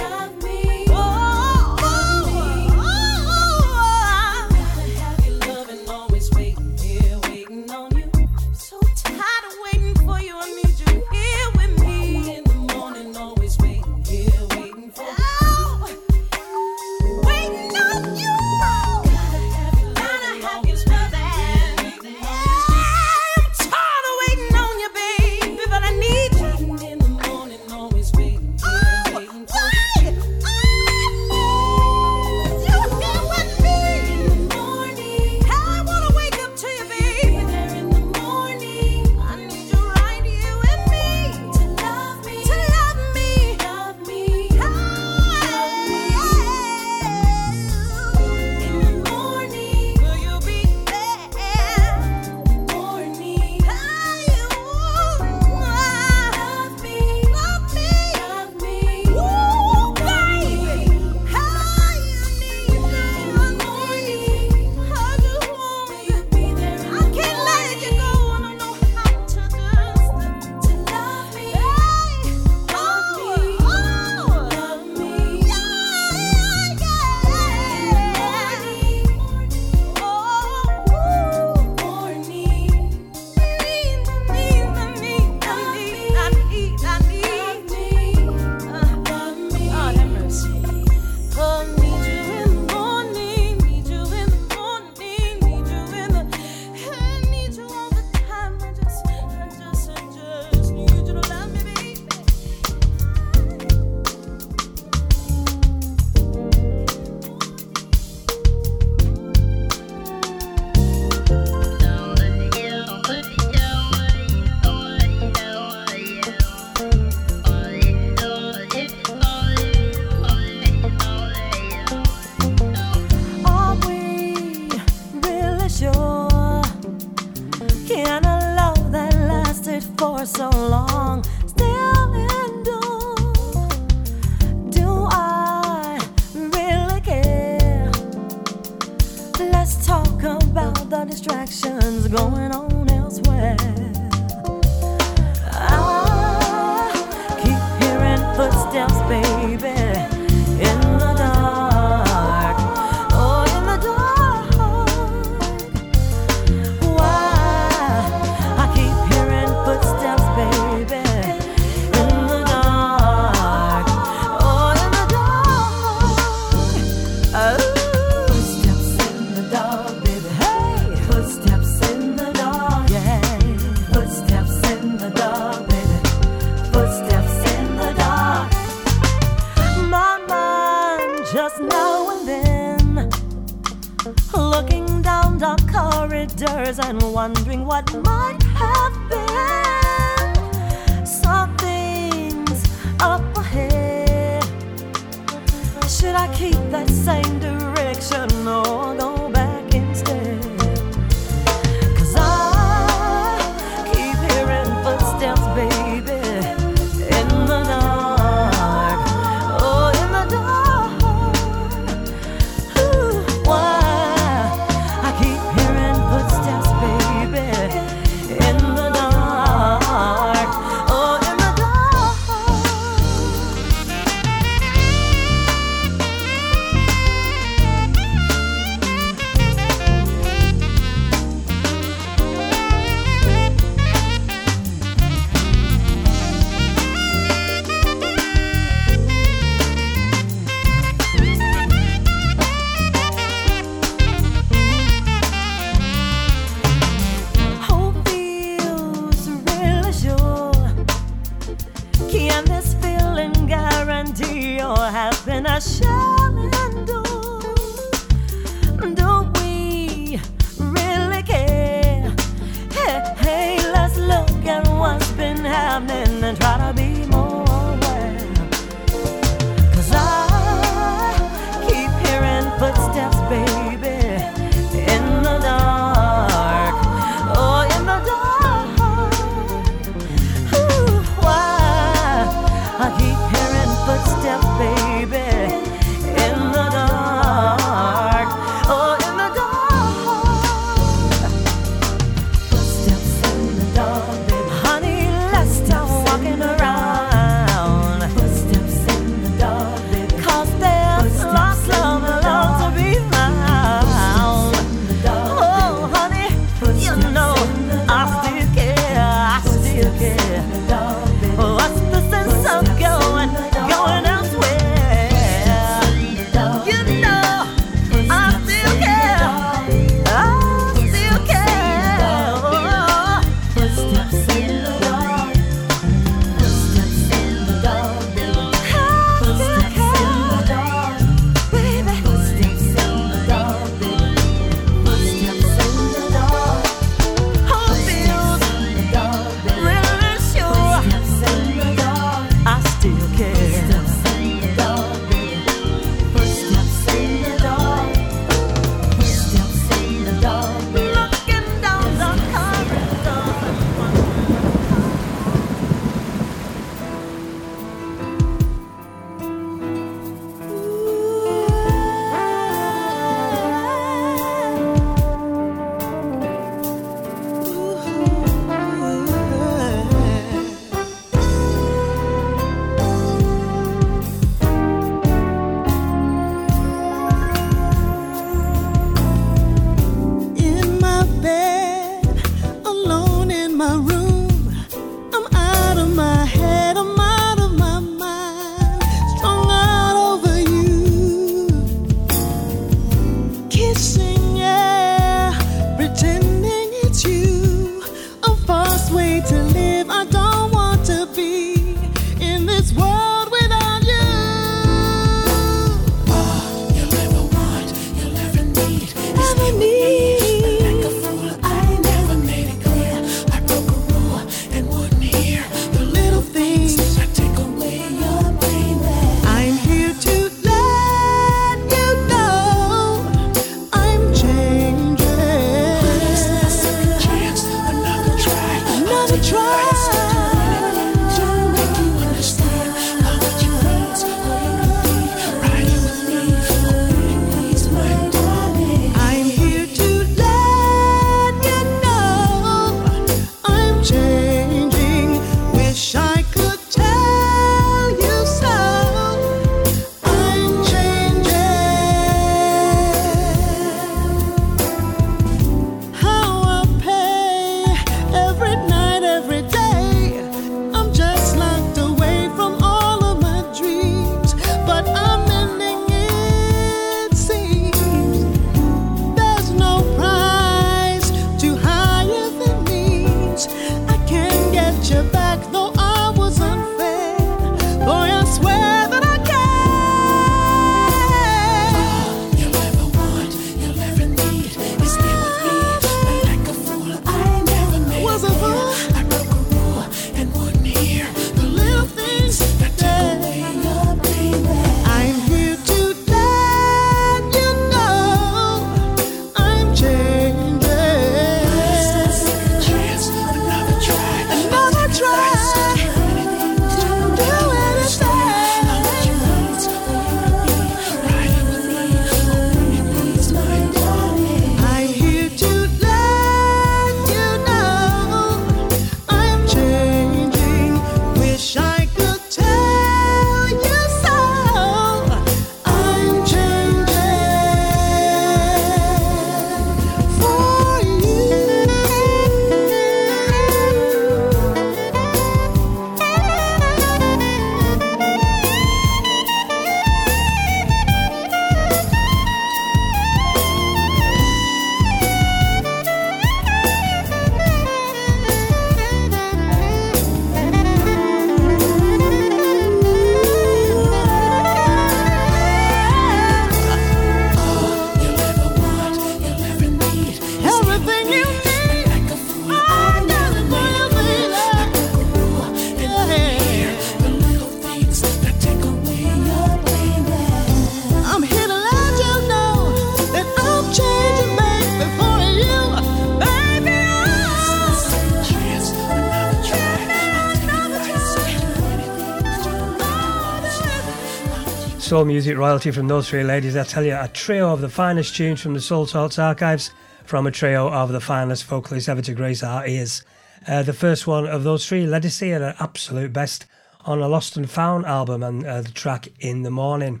Soul 584.90 585.04
music 585.04 585.38
royalty 585.38 585.70
from 585.70 585.86
those 585.86 586.08
three 586.08 586.24
ladies. 586.24 586.56
I 586.56 586.64
tell 586.64 586.82
you, 586.82 586.96
a 586.96 587.06
trio 587.06 587.52
of 587.52 587.60
the 587.60 587.68
finest 587.68 588.16
tunes 588.16 588.40
from 588.40 588.54
the 588.54 588.60
Soulsorts 588.60 589.20
archives 589.20 589.70
from 590.04 590.26
a 590.26 590.32
trio 590.32 590.68
of 590.68 590.90
the 590.90 591.00
finest 591.00 591.44
vocalists 591.44 591.88
ever 591.88 592.02
to 592.02 592.12
grace 592.12 592.42
our 592.42 592.66
ears. 592.66 593.04
Uh, 593.46 593.62
the 593.62 593.72
first 593.72 594.08
one 594.08 594.26
of 594.26 594.42
those 594.42 594.66
three, 594.66 594.84
Ledisi, 594.86 595.30
at 595.30 595.60
absolute 595.60 596.12
best 596.12 596.44
on 596.86 597.00
a 597.00 597.06
Lost 597.06 597.36
and 597.36 597.48
Found 597.48 597.86
album 597.86 598.24
and 598.24 598.44
uh, 598.44 598.62
the 598.62 598.72
track 598.72 599.06
In 599.20 599.42
the 599.42 599.50
Morning. 599.52 600.00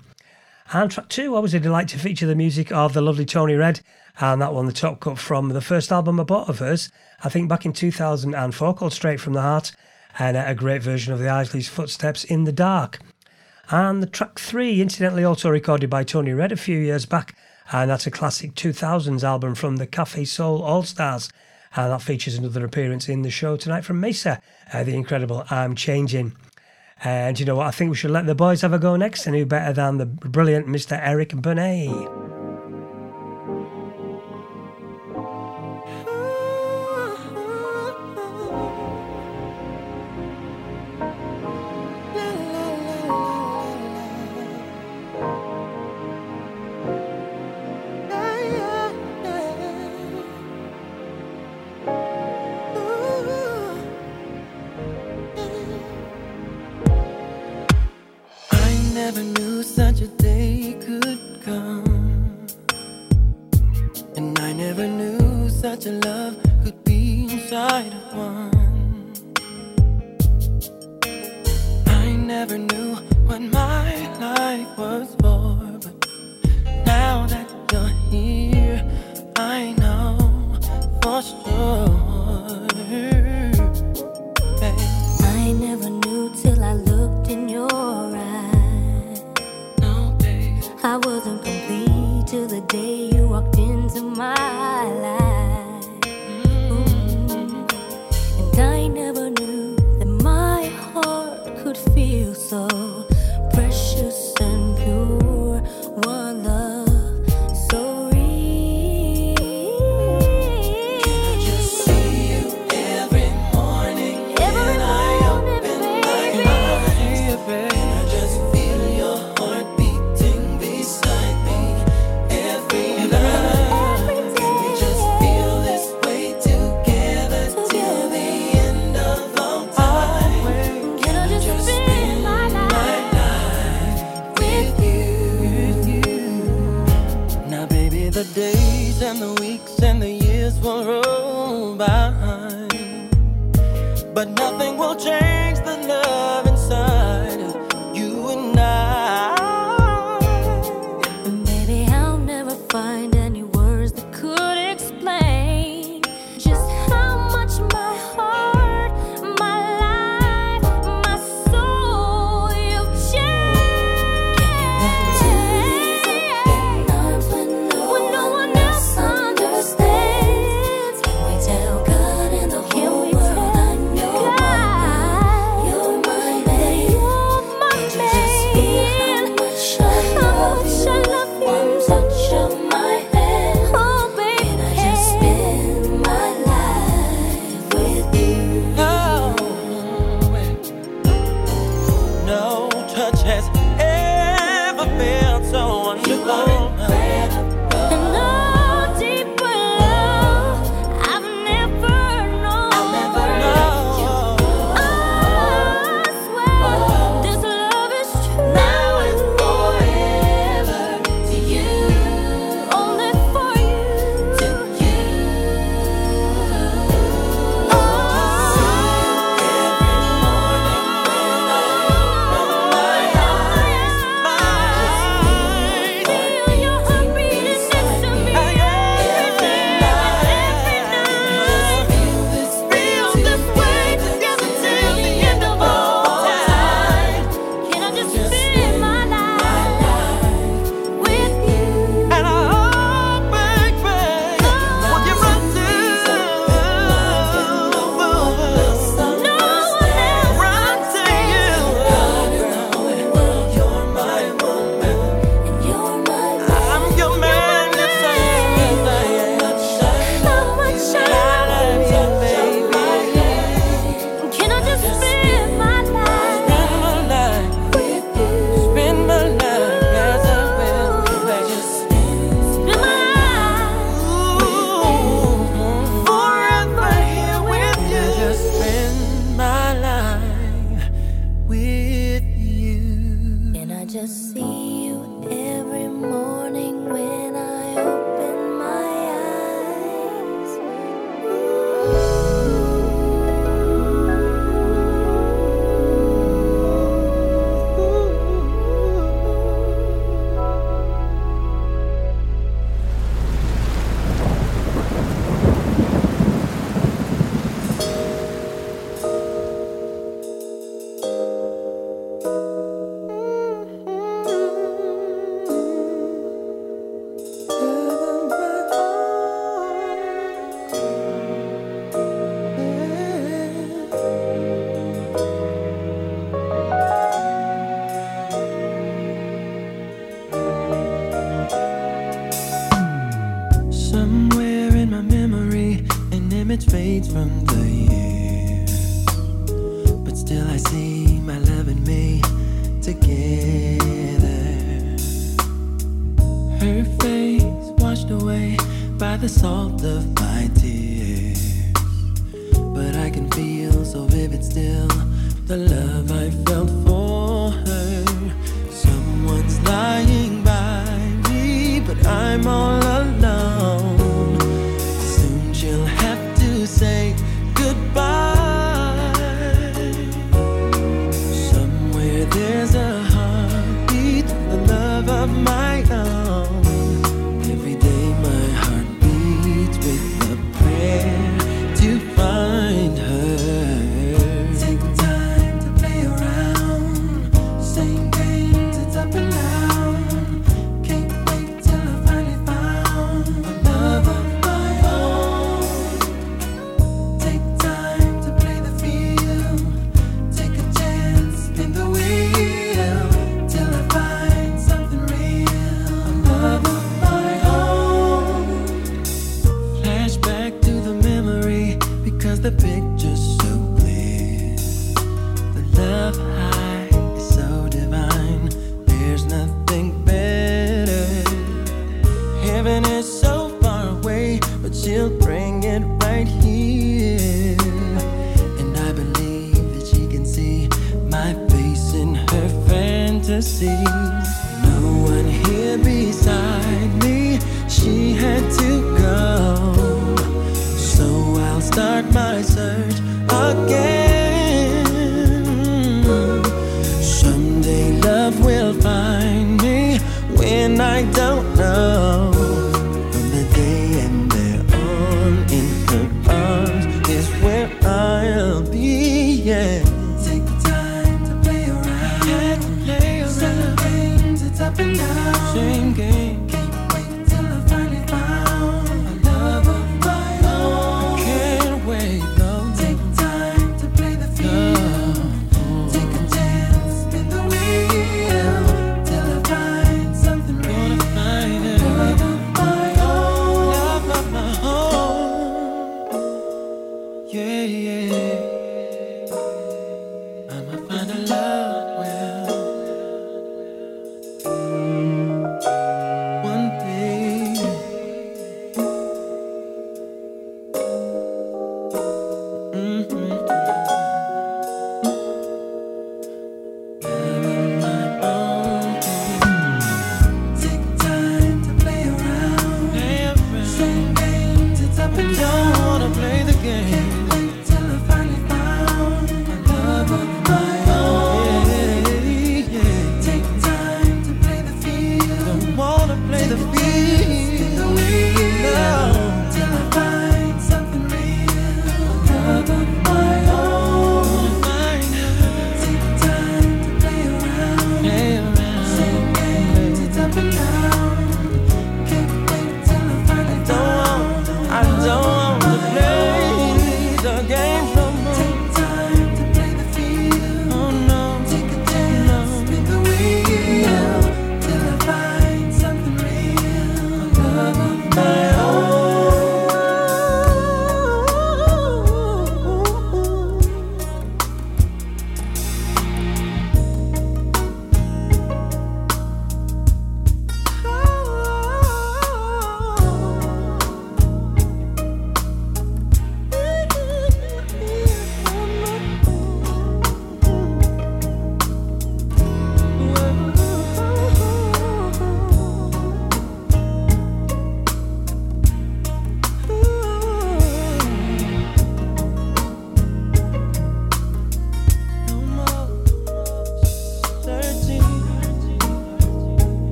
And 0.72 0.90
track 0.90 1.08
two, 1.08 1.36
always 1.36 1.54
a 1.54 1.60
delight 1.60 1.86
to 1.90 1.98
feature 2.00 2.26
the 2.26 2.34
music 2.34 2.72
of 2.72 2.92
the 2.92 3.00
lovely 3.00 3.24
Toni 3.24 3.54
Redd, 3.54 3.82
and 4.18 4.42
that 4.42 4.52
one, 4.52 4.66
the 4.66 4.72
top 4.72 4.98
cut 4.98 5.20
from 5.20 5.50
the 5.50 5.60
first 5.60 5.92
album 5.92 6.18
I 6.18 6.24
bought 6.24 6.48
of 6.48 6.58
hers, 6.58 6.90
I 7.22 7.28
think 7.28 7.48
back 7.48 7.64
in 7.64 7.72
2004, 7.72 8.74
called 8.74 8.92
Straight 8.92 9.20
from 9.20 9.34
the 9.34 9.42
Heart, 9.42 9.70
and 10.18 10.36
a 10.36 10.52
great 10.52 10.82
version 10.82 11.12
of 11.12 11.20
the 11.20 11.28
Isleys 11.28 11.68
Footsteps 11.68 12.24
in 12.24 12.42
the 12.42 12.50
Dark. 12.50 12.98
And 13.70 14.02
the 14.02 14.06
track 14.08 14.38
three, 14.40 14.82
incidentally 14.82 15.22
also 15.22 15.48
recorded 15.48 15.88
by 15.88 16.02
Toni 16.02 16.32
Redd 16.32 16.50
a 16.50 16.56
few 16.56 16.78
years 16.78 17.06
back, 17.06 17.36
and 17.72 17.88
that's 17.88 18.06
a 18.06 18.10
classic 18.10 18.54
2000s 18.54 19.22
album 19.22 19.54
from 19.54 19.76
the 19.76 19.86
Cafe 19.86 20.24
Soul 20.24 20.60
All 20.62 20.82
Stars. 20.82 21.30
And 21.76 21.92
that 21.92 22.02
features 22.02 22.34
another 22.34 22.64
appearance 22.64 23.08
in 23.08 23.22
the 23.22 23.30
show 23.30 23.56
tonight 23.56 23.84
from 23.84 24.02
Maysa, 24.02 24.40
uh, 24.72 24.82
the 24.82 24.94
incredible 24.94 25.44
I'm 25.50 25.76
Changing. 25.76 26.32
And 27.04 27.38
you 27.38 27.46
know 27.46 27.54
what? 27.54 27.68
I 27.68 27.70
think 27.70 27.90
we 27.90 27.96
should 27.96 28.10
let 28.10 28.26
the 28.26 28.34
boys 28.34 28.62
have 28.62 28.72
a 28.72 28.78
go 28.78 28.96
next, 28.96 29.26
and 29.26 29.36
who 29.36 29.46
better 29.46 29.72
than 29.72 29.98
the 29.98 30.06
brilliant 30.06 30.66
Mr. 30.66 30.98
Eric 31.00 31.30
Benét. 31.30 32.39
Never 59.10 59.24
knew 59.24 59.49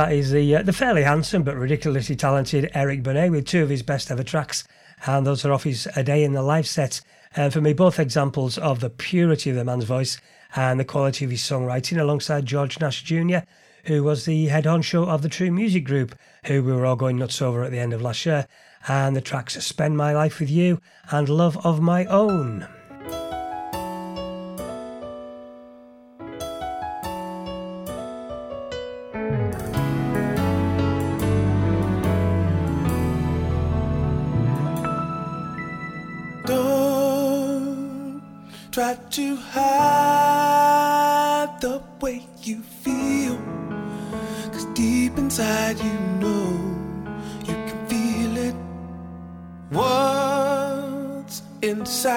that 0.00 0.12
is 0.12 0.30
the 0.30 0.56
uh, 0.56 0.62
the 0.62 0.72
fairly 0.72 1.02
handsome 1.02 1.42
but 1.42 1.56
ridiculously 1.56 2.16
talented 2.16 2.70
Eric 2.72 3.02
Benét 3.02 3.30
with 3.30 3.46
two 3.46 3.62
of 3.62 3.68
his 3.68 3.82
best 3.82 4.10
ever 4.10 4.22
tracks, 4.22 4.64
and 5.04 5.26
those 5.26 5.44
are 5.44 5.52
off 5.52 5.64
his 5.64 5.86
A 5.94 6.02
Day 6.02 6.24
in 6.24 6.32
the 6.32 6.42
Life 6.42 6.64
set. 6.64 7.02
And 7.36 7.52
for 7.52 7.60
me, 7.60 7.74
both 7.74 7.98
examples 7.98 8.56
of 8.56 8.80
the 8.80 8.88
purity 8.88 9.50
of 9.50 9.56
the 9.56 9.64
man's 9.64 9.84
voice 9.84 10.18
and 10.56 10.80
the 10.80 10.86
quality 10.86 11.26
of 11.26 11.30
his 11.30 11.42
songwriting, 11.42 12.00
alongside 12.00 12.46
George 12.46 12.80
Nash 12.80 13.02
Jr., 13.02 13.40
who 13.84 14.02
was 14.02 14.24
the 14.24 14.46
head 14.46 14.64
honcho 14.64 15.06
of 15.06 15.20
the 15.20 15.28
True 15.28 15.50
Music 15.50 15.84
Group, 15.84 16.14
who 16.46 16.62
we 16.62 16.72
were 16.72 16.86
all 16.86 16.96
going 16.96 17.18
nuts 17.18 17.42
over 17.42 17.62
at 17.62 17.70
the 17.70 17.78
end 17.78 17.92
of 17.92 18.00
last 18.00 18.24
year, 18.24 18.48
and 18.88 19.14
the 19.14 19.20
tracks 19.20 19.62
Spend 19.62 19.98
My 19.98 20.14
Life 20.14 20.40
with 20.40 20.48
You 20.48 20.80
and 21.10 21.28
Love 21.28 21.58
of 21.62 21.82
My 21.82 22.06
Own. 22.06 22.66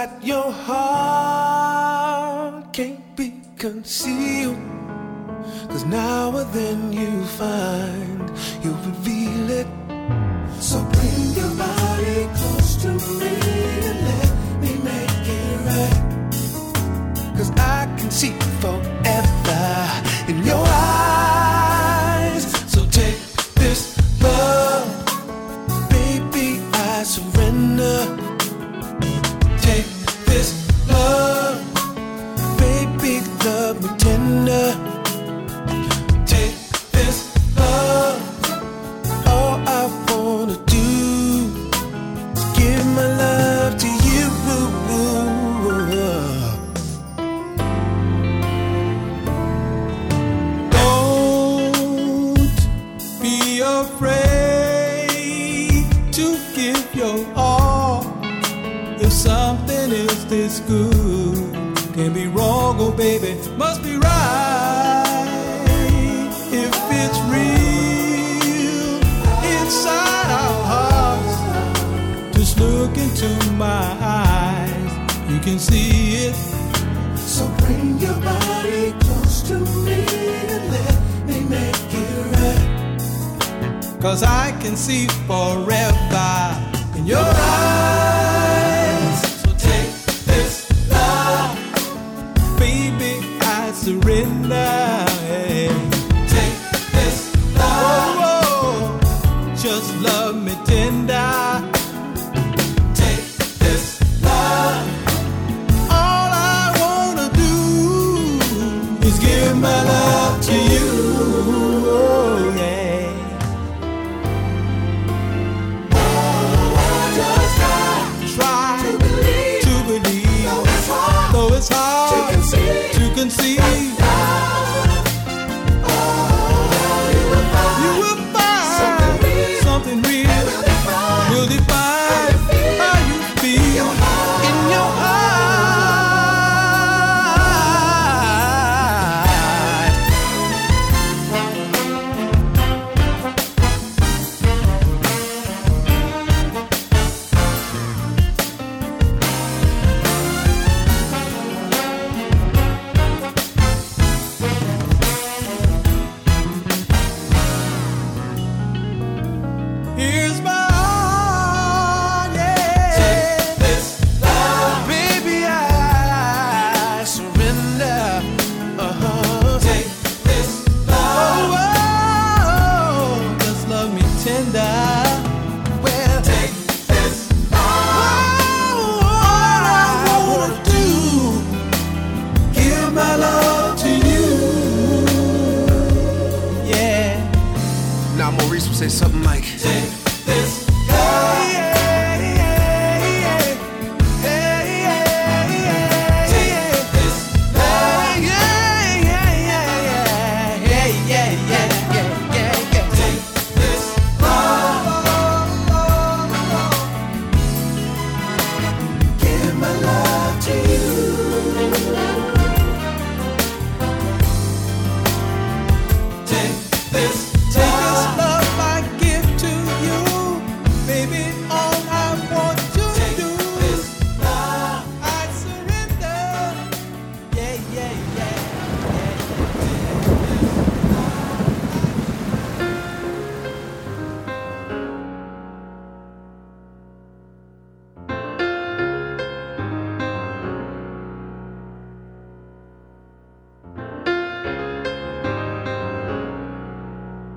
That 0.03 0.19
your 0.21 0.51
heart 0.51 1.93
can't 2.73 3.15
be 3.15 3.35
concealed. 3.57 4.57
Cause 5.69 5.85
now 5.85 6.35
and 6.35 6.51
then 6.51 6.91
you 6.91 7.23
find 7.23 8.29
you 8.61 8.71
reveal. 8.83 9.12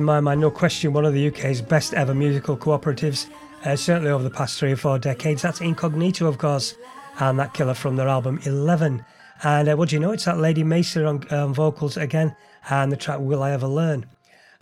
In 0.00 0.06
my 0.06 0.18
mind, 0.18 0.40
no 0.40 0.50
question, 0.50 0.94
one 0.94 1.04
of 1.04 1.12
the 1.12 1.28
UK's 1.28 1.60
best 1.60 1.92
ever 1.92 2.14
musical 2.14 2.56
cooperatives, 2.56 3.28
uh, 3.66 3.76
certainly 3.76 4.10
over 4.10 4.24
the 4.24 4.30
past 4.30 4.58
three 4.58 4.72
or 4.72 4.76
four 4.76 4.98
decades. 4.98 5.42
That's 5.42 5.60
Incognito, 5.60 6.26
of 6.26 6.38
course, 6.38 6.74
and 7.18 7.38
that 7.38 7.52
killer 7.52 7.74
from 7.74 7.96
their 7.96 8.08
album 8.08 8.40
11. 8.44 9.04
And 9.42 9.68
uh, 9.68 9.76
what 9.76 9.90
do 9.90 9.96
you 9.96 10.00
know? 10.00 10.12
It's 10.12 10.24
that 10.24 10.38
Lady 10.38 10.64
Maysa 10.64 11.06
on 11.06 11.38
um, 11.38 11.52
vocals 11.52 11.98
again, 11.98 12.34
and 12.70 12.90
the 12.90 12.96
track 12.96 13.18
Will 13.20 13.42
I 13.42 13.50
Ever 13.50 13.66
Learn. 13.66 14.06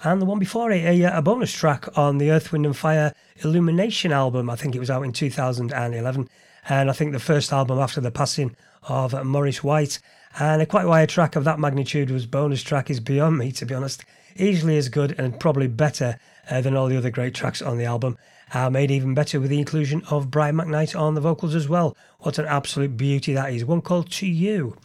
And 0.02 0.20
the 0.20 0.26
one 0.26 0.40
before 0.40 0.72
it, 0.72 0.84
a, 0.84 1.16
a 1.16 1.22
bonus 1.22 1.52
track 1.52 1.86
on 1.96 2.18
the 2.18 2.32
Earth, 2.32 2.50
Wind 2.50 2.66
and 2.66 2.76
Fire 2.76 3.14
Illumination 3.36 4.10
album. 4.10 4.50
I 4.50 4.56
think 4.56 4.74
it 4.74 4.80
was 4.80 4.90
out 4.90 5.04
in 5.04 5.12
2011. 5.12 6.28
And 6.68 6.90
I 6.90 6.92
think 6.92 7.12
the 7.12 7.20
first 7.20 7.52
album 7.52 7.78
after 7.78 8.00
the 8.00 8.10
passing 8.10 8.56
of 8.88 9.24
Maurice 9.24 9.62
White. 9.62 10.00
And 10.40 10.60
a 10.60 10.66
quite 10.66 11.04
a 11.04 11.06
track 11.06 11.36
of 11.36 11.44
that 11.44 11.60
magnitude 11.60 12.10
was 12.10 12.26
bonus 12.26 12.64
track 12.64 12.90
is 12.90 12.98
beyond 12.98 13.38
me, 13.38 13.52
to 13.52 13.64
be 13.64 13.74
honest. 13.74 14.04
Easily 14.38 14.78
as 14.78 14.88
good 14.88 15.18
and 15.18 15.38
probably 15.38 15.66
better 15.66 16.18
uh, 16.50 16.60
than 16.60 16.76
all 16.76 16.86
the 16.86 16.96
other 16.96 17.10
great 17.10 17.34
tracks 17.34 17.60
on 17.60 17.76
the 17.76 17.84
album. 17.84 18.16
Uh, 18.54 18.70
made 18.70 18.90
even 18.90 19.12
better 19.12 19.40
with 19.40 19.50
the 19.50 19.58
inclusion 19.58 20.02
of 20.10 20.30
Brian 20.30 20.56
McKnight 20.56 20.98
on 20.98 21.14
the 21.14 21.20
vocals 21.20 21.54
as 21.54 21.68
well. 21.68 21.96
What 22.20 22.38
an 22.38 22.46
absolute 22.46 22.96
beauty 22.96 23.34
that 23.34 23.52
is. 23.52 23.64
One 23.64 23.82
called 23.82 24.10
To 24.12 24.26
You. 24.26 24.76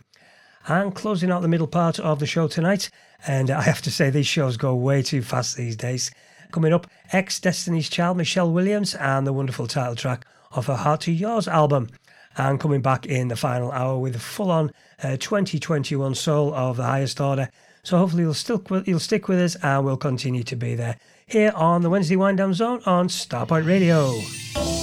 And 0.67 0.95
closing 0.95 1.31
out 1.31 1.41
the 1.41 1.47
middle 1.47 1.67
part 1.67 1.99
of 1.99 2.19
the 2.19 2.25
show 2.25 2.47
tonight, 2.47 2.89
and 3.27 3.51
I 3.51 3.61
have 3.61 3.81
to 3.83 3.91
say 3.91 4.09
these 4.09 4.27
shows 4.27 4.57
go 4.57 4.75
way 4.75 5.01
too 5.01 5.21
fast 5.21 5.55
these 5.55 5.75
days. 5.75 6.09
Coming 6.51 6.73
up, 6.73 6.87
ex 7.11 7.39
Destiny's 7.39 7.89
Child 7.89 8.17
Michelle 8.17 8.51
Williams 8.51 8.95
and 8.95 9.25
the 9.27 9.33
wonderful 9.33 9.67
title 9.67 9.95
track 9.95 10.25
of 10.51 10.67
her 10.67 10.75
Heart 10.75 11.01
to 11.01 11.11
Yours 11.11 11.47
album. 11.47 11.89
And 12.37 12.59
coming 12.59 12.81
back 12.81 13.05
in 13.05 13.27
the 13.27 13.35
final 13.35 13.71
hour 13.71 13.97
with 13.97 14.15
a 14.15 14.19
full 14.19 14.51
on 14.51 14.71
uh, 15.03 15.17
2021 15.17 16.15
soul 16.15 16.53
of 16.53 16.77
the 16.77 16.83
highest 16.83 17.21
order, 17.21 17.49
so 17.83 17.97
hopefully 17.97 18.23
you'll 18.23 18.33
still 18.33 18.63
you'll 18.85 18.99
stick 18.99 19.27
with 19.27 19.39
us 19.39 19.55
and 19.61 19.83
we'll 19.83 19.97
continue 19.97 20.43
to 20.43 20.55
be 20.55 20.75
there 20.75 20.97
here 21.25 21.51
on 21.55 21.81
the 21.81 21.89
Wednesday 21.89 22.15
Wind 22.15 22.37
Down 22.37 22.53
Zone 22.53 22.81
on 22.85 23.09
Starpoint 23.09 23.67
Radio. 23.67 24.82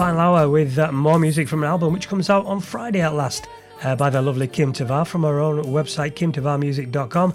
Final 0.00 0.18
hour 0.18 0.48
with 0.48 0.78
uh, 0.78 0.90
more 0.92 1.18
music 1.18 1.46
from 1.46 1.62
an 1.62 1.68
album 1.68 1.92
which 1.92 2.08
comes 2.08 2.30
out 2.30 2.46
on 2.46 2.58
Friday 2.58 3.02
at 3.02 3.12
last 3.12 3.46
uh, 3.82 3.94
by 3.94 4.08
the 4.08 4.22
lovely 4.22 4.48
Kim 4.48 4.72
Tavar 4.72 5.06
from 5.06 5.24
her 5.24 5.40
own 5.40 5.62
website, 5.64 6.12
kimtavarmusic.com. 6.12 7.34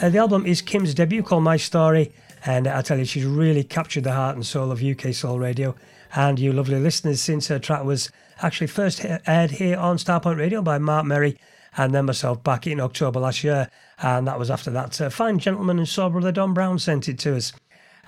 Uh, 0.00 0.08
the 0.08 0.16
album 0.16 0.46
is 0.46 0.62
Kim's 0.62 0.94
debut 0.94 1.22
called 1.22 1.42
My 1.42 1.58
Story, 1.58 2.10
and 2.46 2.66
I 2.66 2.80
tell 2.80 2.98
you, 2.98 3.04
she's 3.04 3.26
really 3.26 3.62
captured 3.62 4.04
the 4.04 4.12
heart 4.12 4.34
and 4.34 4.46
soul 4.46 4.72
of 4.72 4.82
UK 4.82 5.12
Soul 5.12 5.38
Radio 5.38 5.74
and 6.14 6.38
you 6.38 6.54
lovely 6.54 6.80
listeners 6.80 7.20
since 7.20 7.48
her 7.48 7.58
track 7.58 7.84
was 7.84 8.10
actually 8.40 8.68
first 8.68 9.04
aired 9.26 9.50
here 9.50 9.76
on 9.76 9.98
Starpoint 9.98 10.38
Radio 10.38 10.62
by 10.62 10.78
Mark 10.78 11.04
Merry 11.04 11.36
and 11.76 11.94
then 11.94 12.06
myself 12.06 12.42
back 12.42 12.66
in 12.66 12.80
October 12.80 13.20
last 13.20 13.44
year. 13.44 13.68
And 13.98 14.26
that 14.26 14.38
was 14.38 14.50
after 14.50 14.70
that 14.70 14.98
uh, 15.02 15.10
fine 15.10 15.38
gentleman 15.38 15.78
and 15.78 15.86
soul 15.86 16.08
brother 16.08 16.32
Don 16.32 16.54
Brown 16.54 16.78
sent 16.78 17.10
it 17.10 17.18
to 17.18 17.36
us. 17.36 17.52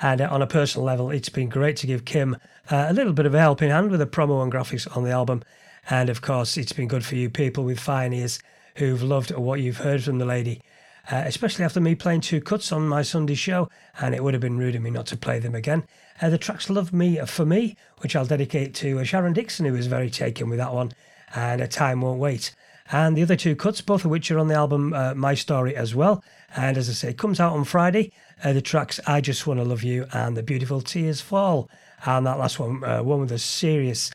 And 0.00 0.20
uh, 0.20 0.28
on 0.30 0.42
a 0.42 0.46
personal 0.46 0.86
level, 0.86 1.10
it's 1.10 1.28
been 1.28 1.48
great 1.48 1.76
to 1.78 1.86
give 1.86 2.04
Kim 2.04 2.36
uh, 2.70 2.86
a 2.88 2.92
little 2.92 3.12
bit 3.12 3.26
of 3.26 3.34
a 3.34 3.40
helping 3.40 3.70
hand 3.70 3.90
with 3.90 4.00
the 4.00 4.06
promo 4.06 4.42
and 4.42 4.52
graphics 4.52 4.96
on 4.96 5.04
the 5.04 5.10
album. 5.10 5.42
And 5.90 6.08
of 6.08 6.20
course, 6.20 6.56
it's 6.56 6.72
been 6.72 6.88
good 6.88 7.04
for 7.04 7.16
you 7.16 7.30
people 7.30 7.64
with 7.64 7.80
fine 7.80 8.12
ears 8.12 8.38
who've 8.76 9.02
loved 9.02 9.34
what 9.34 9.60
you've 9.60 9.78
heard 9.78 10.04
from 10.04 10.18
the 10.18 10.24
lady. 10.24 10.60
Uh, 11.10 11.22
especially 11.24 11.64
after 11.64 11.80
me 11.80 11.94
playing 11.94 12.20
two 12.20 12.40
cuts 12.40 12.70
on 12.70 12.86
my 12.86 13.00
Sunday 13.00 13.34
show, 13.34 13.70
and 13.98 14.14
it 14.14 14.22
would 14.22 14.34
have 14.34 14.42
been 14.42 14.58
rude 14.58 14.74
of 14.74 14.82
me 14.82 14.90
not 14.90 15.06
to 15.06 15.16
play 15.16 15.38
them 15.38 15.54
again. 15.54 15.82
Uh, 16.20 16.28
the 16.28 16.36
tracks 16.36 16.68
Love 16.68 16.92
Me 16.92 17.18
for 17.24 17.46
Me, 17.46 17.76
which 18.00 18.14
I'll 18.14 18.26
dedicate 18.26 18.74
to 18.74 18.98
uh, 18.98 19.04
Sharon 19.04 19.32
Dixon, 19.32 19.64
who 19.64 19.72
was 19.72 19.86
very 19.86 20.10
taken 20.10 20.50
with 20.50 20.58
that 20.58 20.74
one, 20.74 20.92
and 21.34 21.62
A 21.62 21.66
Time 21.66 22.02
Won't 22.02 22.20
Wait. 22.20 22.54
And 22.90 23.16
the 23.16 23.22
other 23.22 23.36
two 23.36 23.56
cuts, 23.56 23.80
both 23.80 24.04
of 24.04 24.10
which 24.10 24.30
are 24.30 24.38
on 24.38 24.48
the 24.48 24.54
album 24.54 24.92
uh, 24.92 25.14
My 25.14 25.34
Story 25.34 25.74
as 25.74 25.94
well. 25.94 26.22
And 26.54 26.76
as 26.76 26.88
I 26.88 26.92
say, 26.92 27.12
comes 27.14 27.40
out 27.40 27.52
on 27.52 27.64
Friday. 27.64 28.12
Uh, 28.42 28.52
the 28.52 28.62
tracks 28.62 29.00
I 29.06 29.20
Just 29.20 29.46
Wanna 29.46 29.64
Love 29.64 29.82
You 29.82 30.06
and 30.12 30.36
The 30.36 30.42
Beautiful 30.42 30.80
Tears 30.80 31.20
Fall. 31.20 31.68
And 32.04 32.26
that 32.26 32.38
last 32.38 32.58
one, 32.58 32.84
uh, 32.84 33.02
one 33.02 33.20
with 33.20 33.32
a 33.32 33.38
serious 33.38 34.10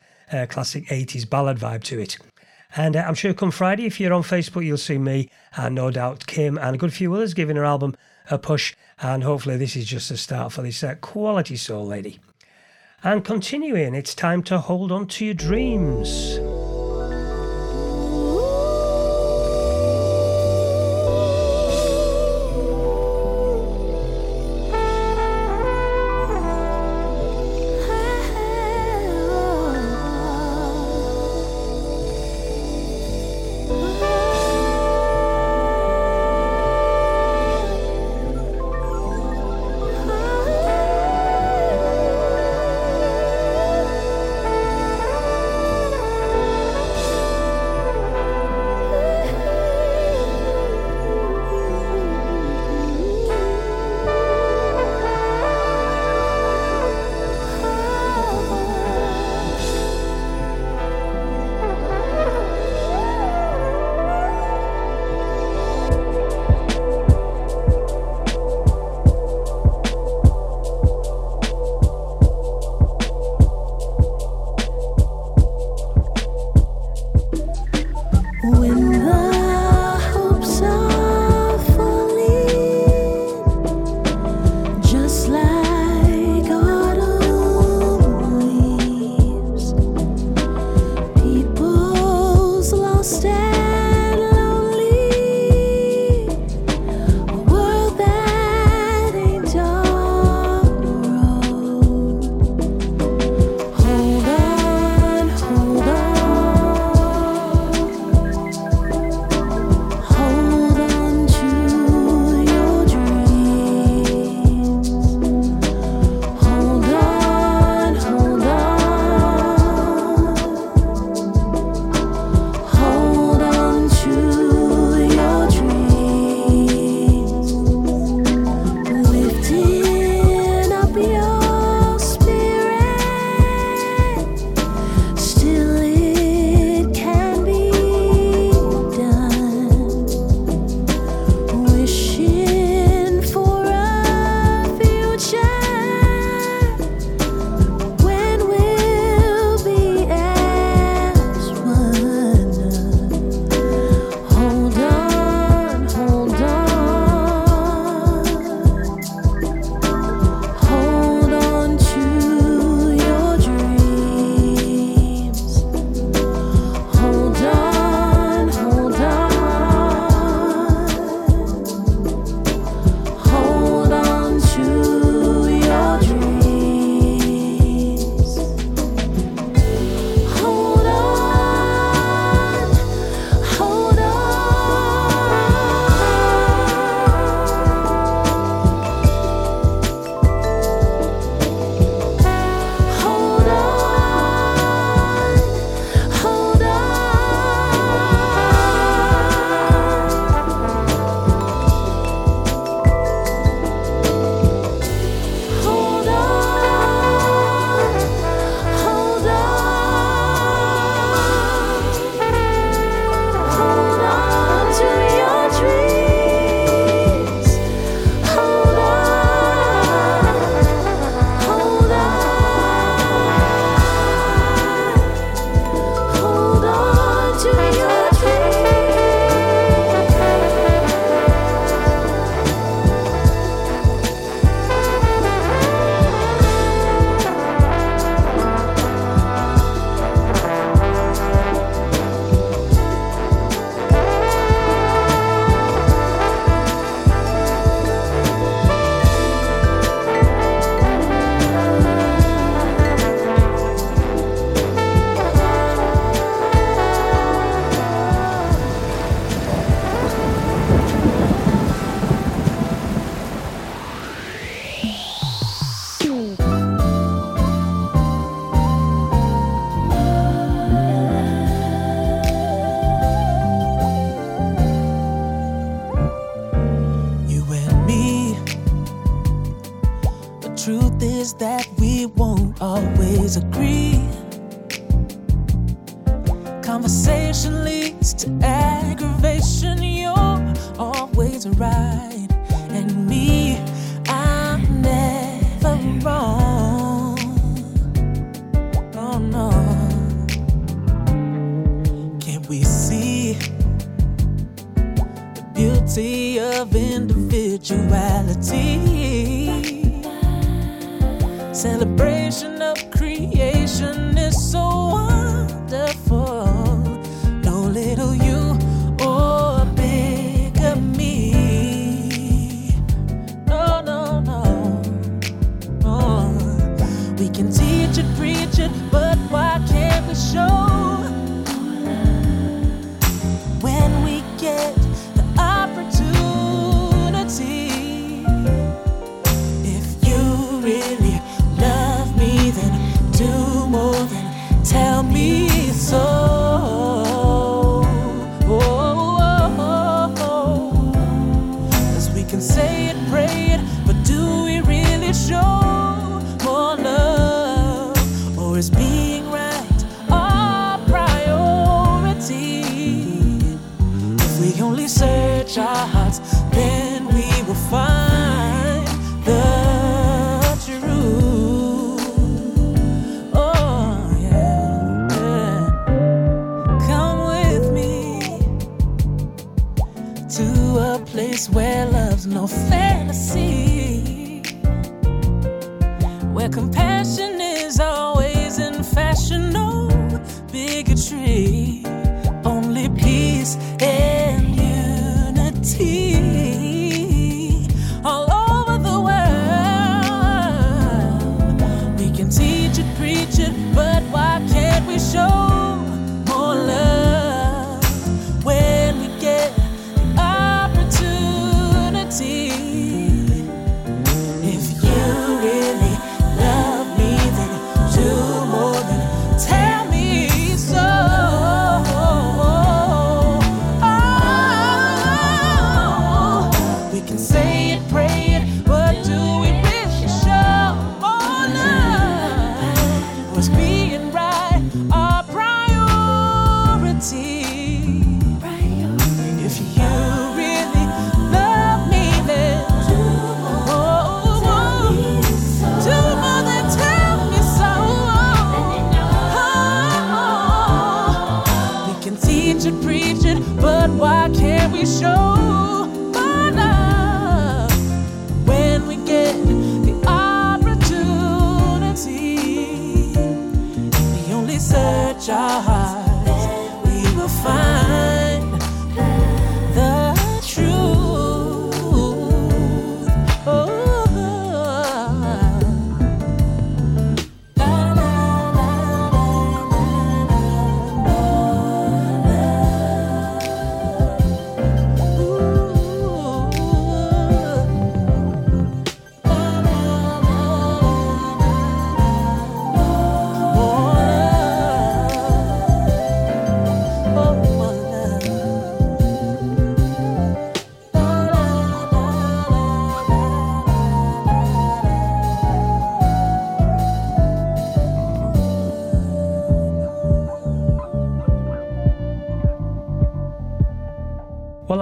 classic 0.48 0.86
80s 0.88 1.28
ballad 1.28 1.58
vibe 1.58 1.84
to 1.84 2.00
it. 2.00 2.18
And 2.76 2.96
uh, 2.96 3.04
I'm 3.06 3.14
sure 3.14 3.34
come 3.34 3.50
Friday, 3.50 3.86
if 3.86 4.00
you're 4.00 4.12
on 4.12 4.22
Facebook, 4.22 4.64
you'll 4.64 4.78
see 4.78 4.98
me 4.98 5.30
and 5.56 5.74
no 5.74 5.90
doubt 5.90 6.26
Kim 6.26 6.58
and 6.58 6.74
a 6.74 6.78
good 6.78 6.92
few 6.92 7.14
others 7.14 7.34
giving 7.34 7.56
her 7.56 7.64
album 7.64 7.94
a 8.30 8.38
push. 8.38 8.74
And 9.00 9.22
hopefully, 9.22 9.56
this 9.56 9.76
is 9.76 9.86
just 9.86 10.10
a 10.10 10.16
start 10.16 10.52
for 10.52 10.62
this 10.62 10.82
uh, 10.82 10.96
quality 11.00 11.56
soul 11.56 11.86
lady. 11.86 12.20
And 13.02 13.24
continuing, 13.24 13.94
it's 13.94 14.14
time 14.14 14.42
to 14.44 14.58
hold 14.58 14.90
on 14.90 15.06
to 15.08 15.24
your 15.24 15.34
dreams. 15.34 16.38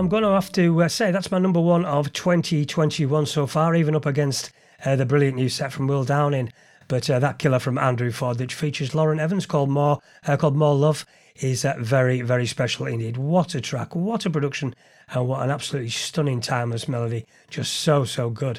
I'm 0.03 0.09
going 0.09 0.25
to 0.25 0.31
have 0.31 0.51
to 0.55 0.83
uh, 0.83 0.89
say 0.89 1.13
that's 1.13 1.31
my 1.31 1.39
number 1.39 1.61
one 1.61 1.85
of 1.85 2.13
2021 2.13 3.25
so 3.25 3.47
far, 3.47 3.77
even 3.77 3.95
up 3.95 4.05
against 4.05 4.51
uh, 4.85 4.97
the 4.97 5.07
brilliant 5.07 5.37
new 5.37 5.49
set 5.49 5.73
from 5.73 5.87
Will 5.87 6.03
Downing. 6.03 6.53
But 6.89 7.09
uh, 7.09 7.21
that 7.21 7.39
killer 7.39 7.61
from 7.61 7.79
Andrew 7.79 8.11
Ford, 8.11 8.41
which 8.41 8.53
features 8.53 8.97
Lauren 8.97 9.21
Evans, 9.21 9.47
called 9.47 9.71
More, 9.71 10.01
uh, 10.27 10.37
called 10.37 10.57
More 10.57 10.75
Love, 10.75 11.07
is 11.37 11.65
uh, 11.65 11.77
very, 11.79 12.21
very 12.21 12.47
special 12.47 12.87
indeed. 12.87 13.17
What 13.17 13.55
a 13.55 13.61
track, 13.61 13.95
what 13.95 14.27
a 14.27 14.31
production, 14.31 14.75
and 15.11 15.29
what 15.29 15.41
an 15.41 15.51
absolutely 15.51 15.91
stunning 15.91 16.41
timeless 16.41 16.89
melody. 16.89 17.25
Just 17.49 17.73
so, 17.73 18.03
so 18.05 18.29
good. 18.29 18.59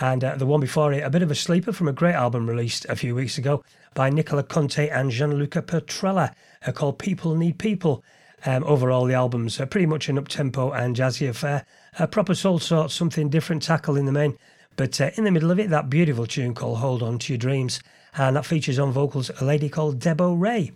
And 0.00 0.24
uh, 0.24 0.36
the 0.36 0.46
one 0.46 0.60
before 0.60 0.94
it, 0.94 1.04
a 1.04 1.10
bit 1.10 1.20
of 1.20 1.30
a 1.30 1.34
sleeper 1.34 1.74
from 1.74 1.88
a 1.88 1.92
great 1.92 2.14
album 2.14 2.48
released 2.48 2.86
a 2.88 2.96
few 2.96 3.14
weeks 3.14 3.36
ago 3.36 3.62
by 3.92 4.08
Nicola 4.08 4.44
Conte 4.44 4.88
and 4.88 5.10
Gianluca 5.10 5.60
Petrella, 5.60 6.32
called 6.72 6.98
People 6.98 7.34
Need 7.34 7.58
People. 7.58 8.02
Um, 8.46 8.64
overall, 8.64 9.04
the 9.04 9.14
album's 9.14 9.60
uh, 9.60 9.66
pretty 9.66 9.86
much 9.86 10.08
an 10.08 10.18
up-tempo 10.18 10.72
and 10.72 10.96
jazzy 10.96 11.28
affair, 11.28 11.66
a 11.98 12.06
proper 12.06 12.34
soul 12.34 12.58
sort, 12.58 12.90
something 12.90 13.28
different 13.28 13.62
tackle 13.62 13.96
in 13.96 14.06
the 14.06 14.12
main. 14.12 14.38
But 14.76 15.00
uh, 15.00 15.10
in 15.16 15.24
the 15.24 15.30
middle 15.30 15.50
of 15.50 15.58
it, 15.58 15.70
that 15.70 15.90
beautiful 15.90 16.26
tune 16.26 16.54
called 16.54 16.78
Hold 16.78 17.02
On 17.02 17.18
To 17.18 17.32
Your 17.32 17.38
Dreams, 17.38 17.80
and 18.16 18.36
that 18.36 18.46
features 18.46 18.78
on 18.78 18.92
vocals 18.92 19.30
a 19.40 19.44
lady 19.44 19.68
called 19.68 19.98
Debo 19.98 20.40
Ray. 20.40 20.72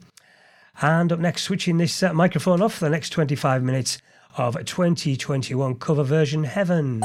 And 0.83 1.13
up 1.13 1.21
next, 1.21 1.43
switching 1.43 1.79
this 1.79 2.03
uh, 2.03 2.13
microphone 2.13 2.61
off 2.61 2.75
for 2.75 2.85
the 2.85 2.91
next 2.91 3.11
25 3.11 3.63
minutes 3.63 3.99
of 4.37 4.57
2021 4.57 5.77
cover 5.77 6.03
version 6.03 6.45
Heaven. 6.45 7.01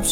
Got 0.00 0.08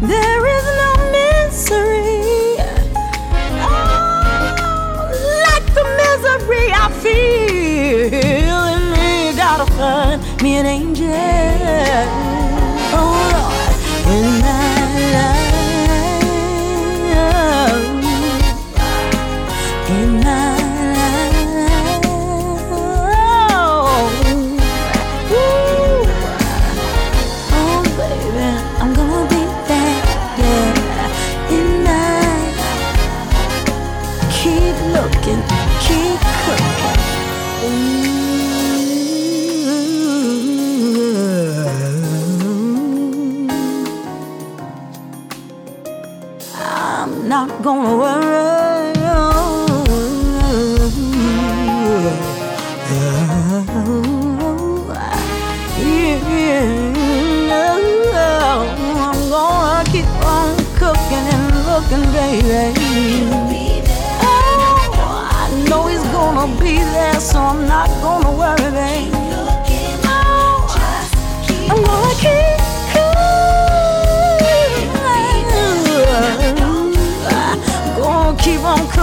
There 0.00 0.46
is 0.46 0.64
no 0.64 0.92
misery. 1.12 2.56
Oh, 3.60 5.10
like 5.44 5.66
the 5.74 5.84
misery 6.00 6.72
I 6.72 6.88
feel. 7.02 8.60
And 8.72 8.92
me, 8.92 9.36
gotta 9.36 9.70
find 9.72 10.42
me 10.42 10.56
an 10.56 10.64
angel. 10.64 12.09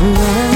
I'm 0.00 0.14
going. 0.14 0.49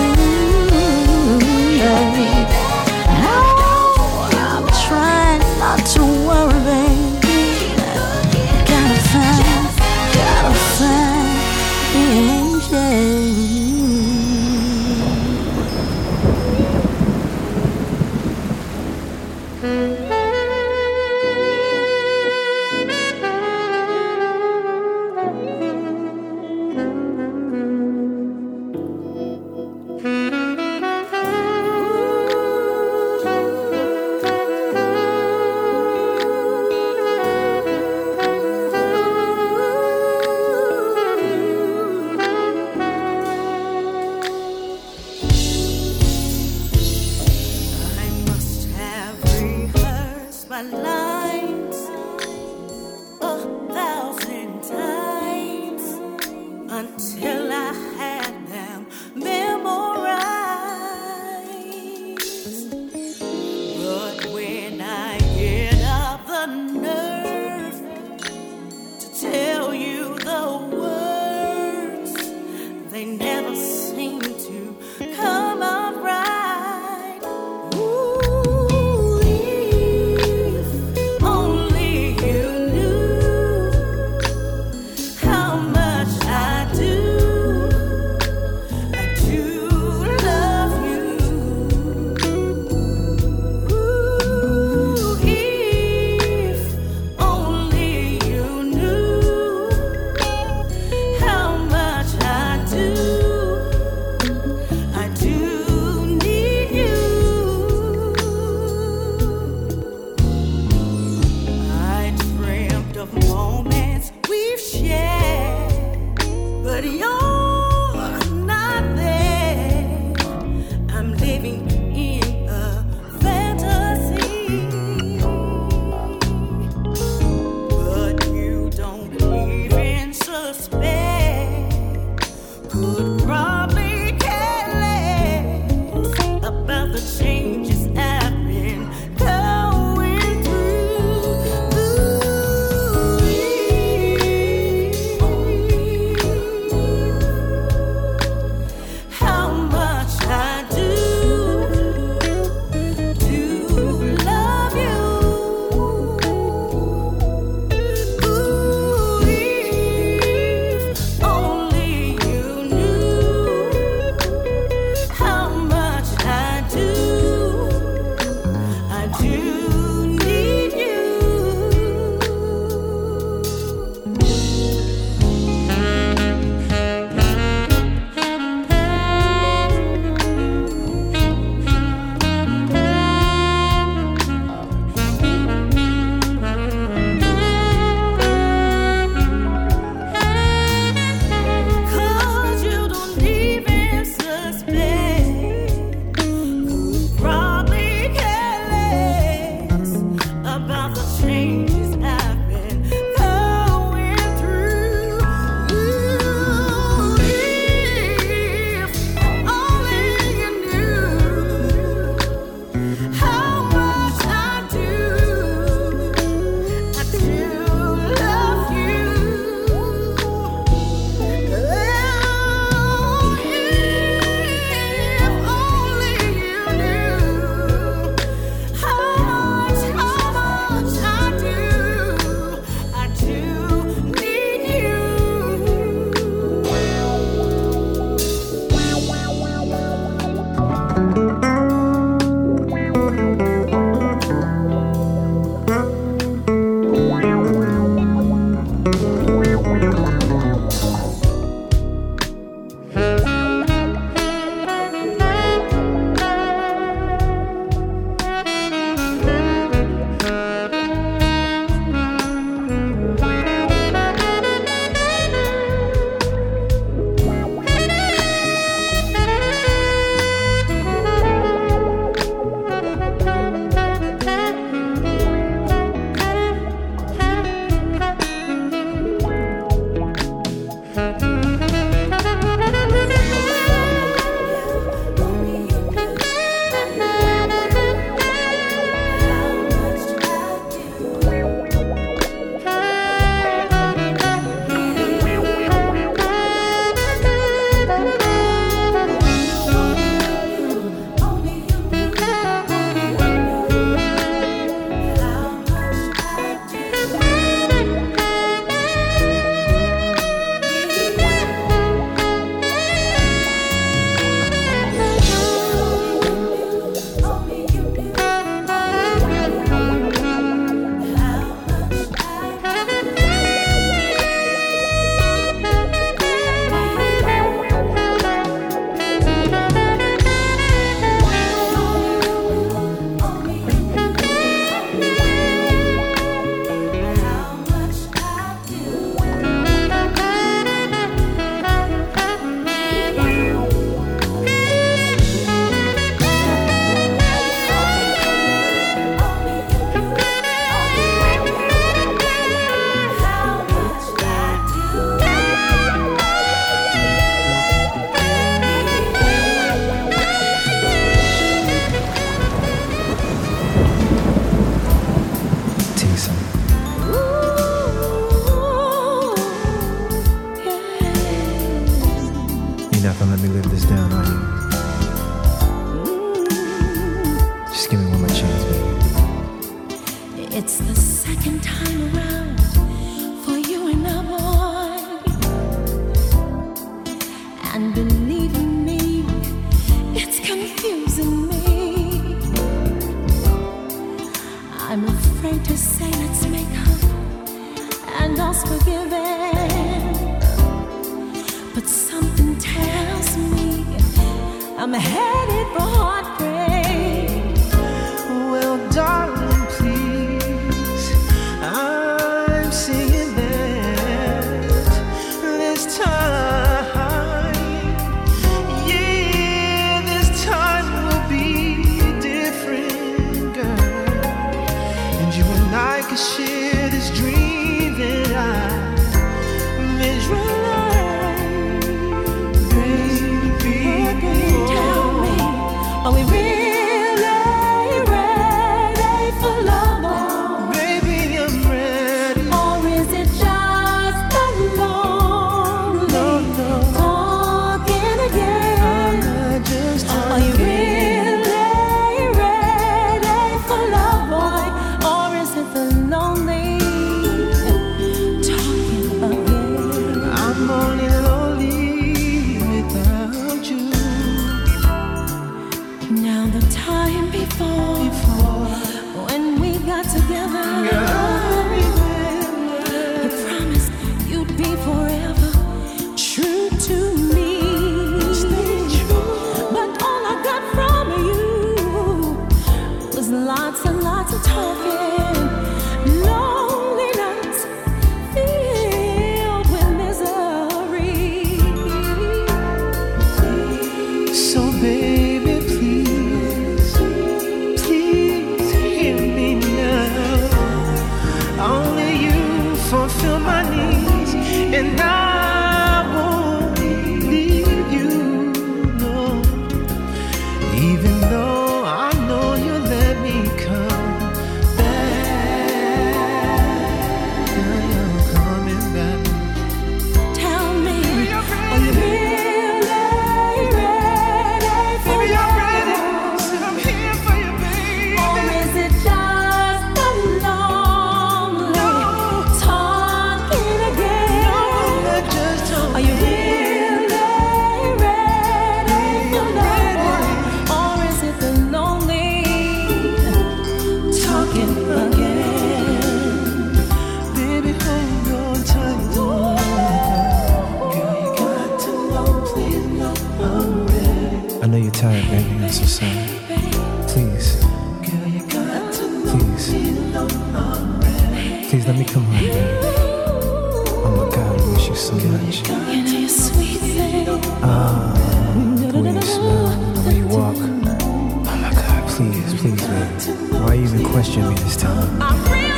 Please, 572.16 572.54
please, 572.60 572.88
man. 572.88 573.20
Why 573.50 573.76
even 573.76 574.04
question 574.04 574.48
me 574.48 574.54
this 574.54 574.76
time? 574.76 575.73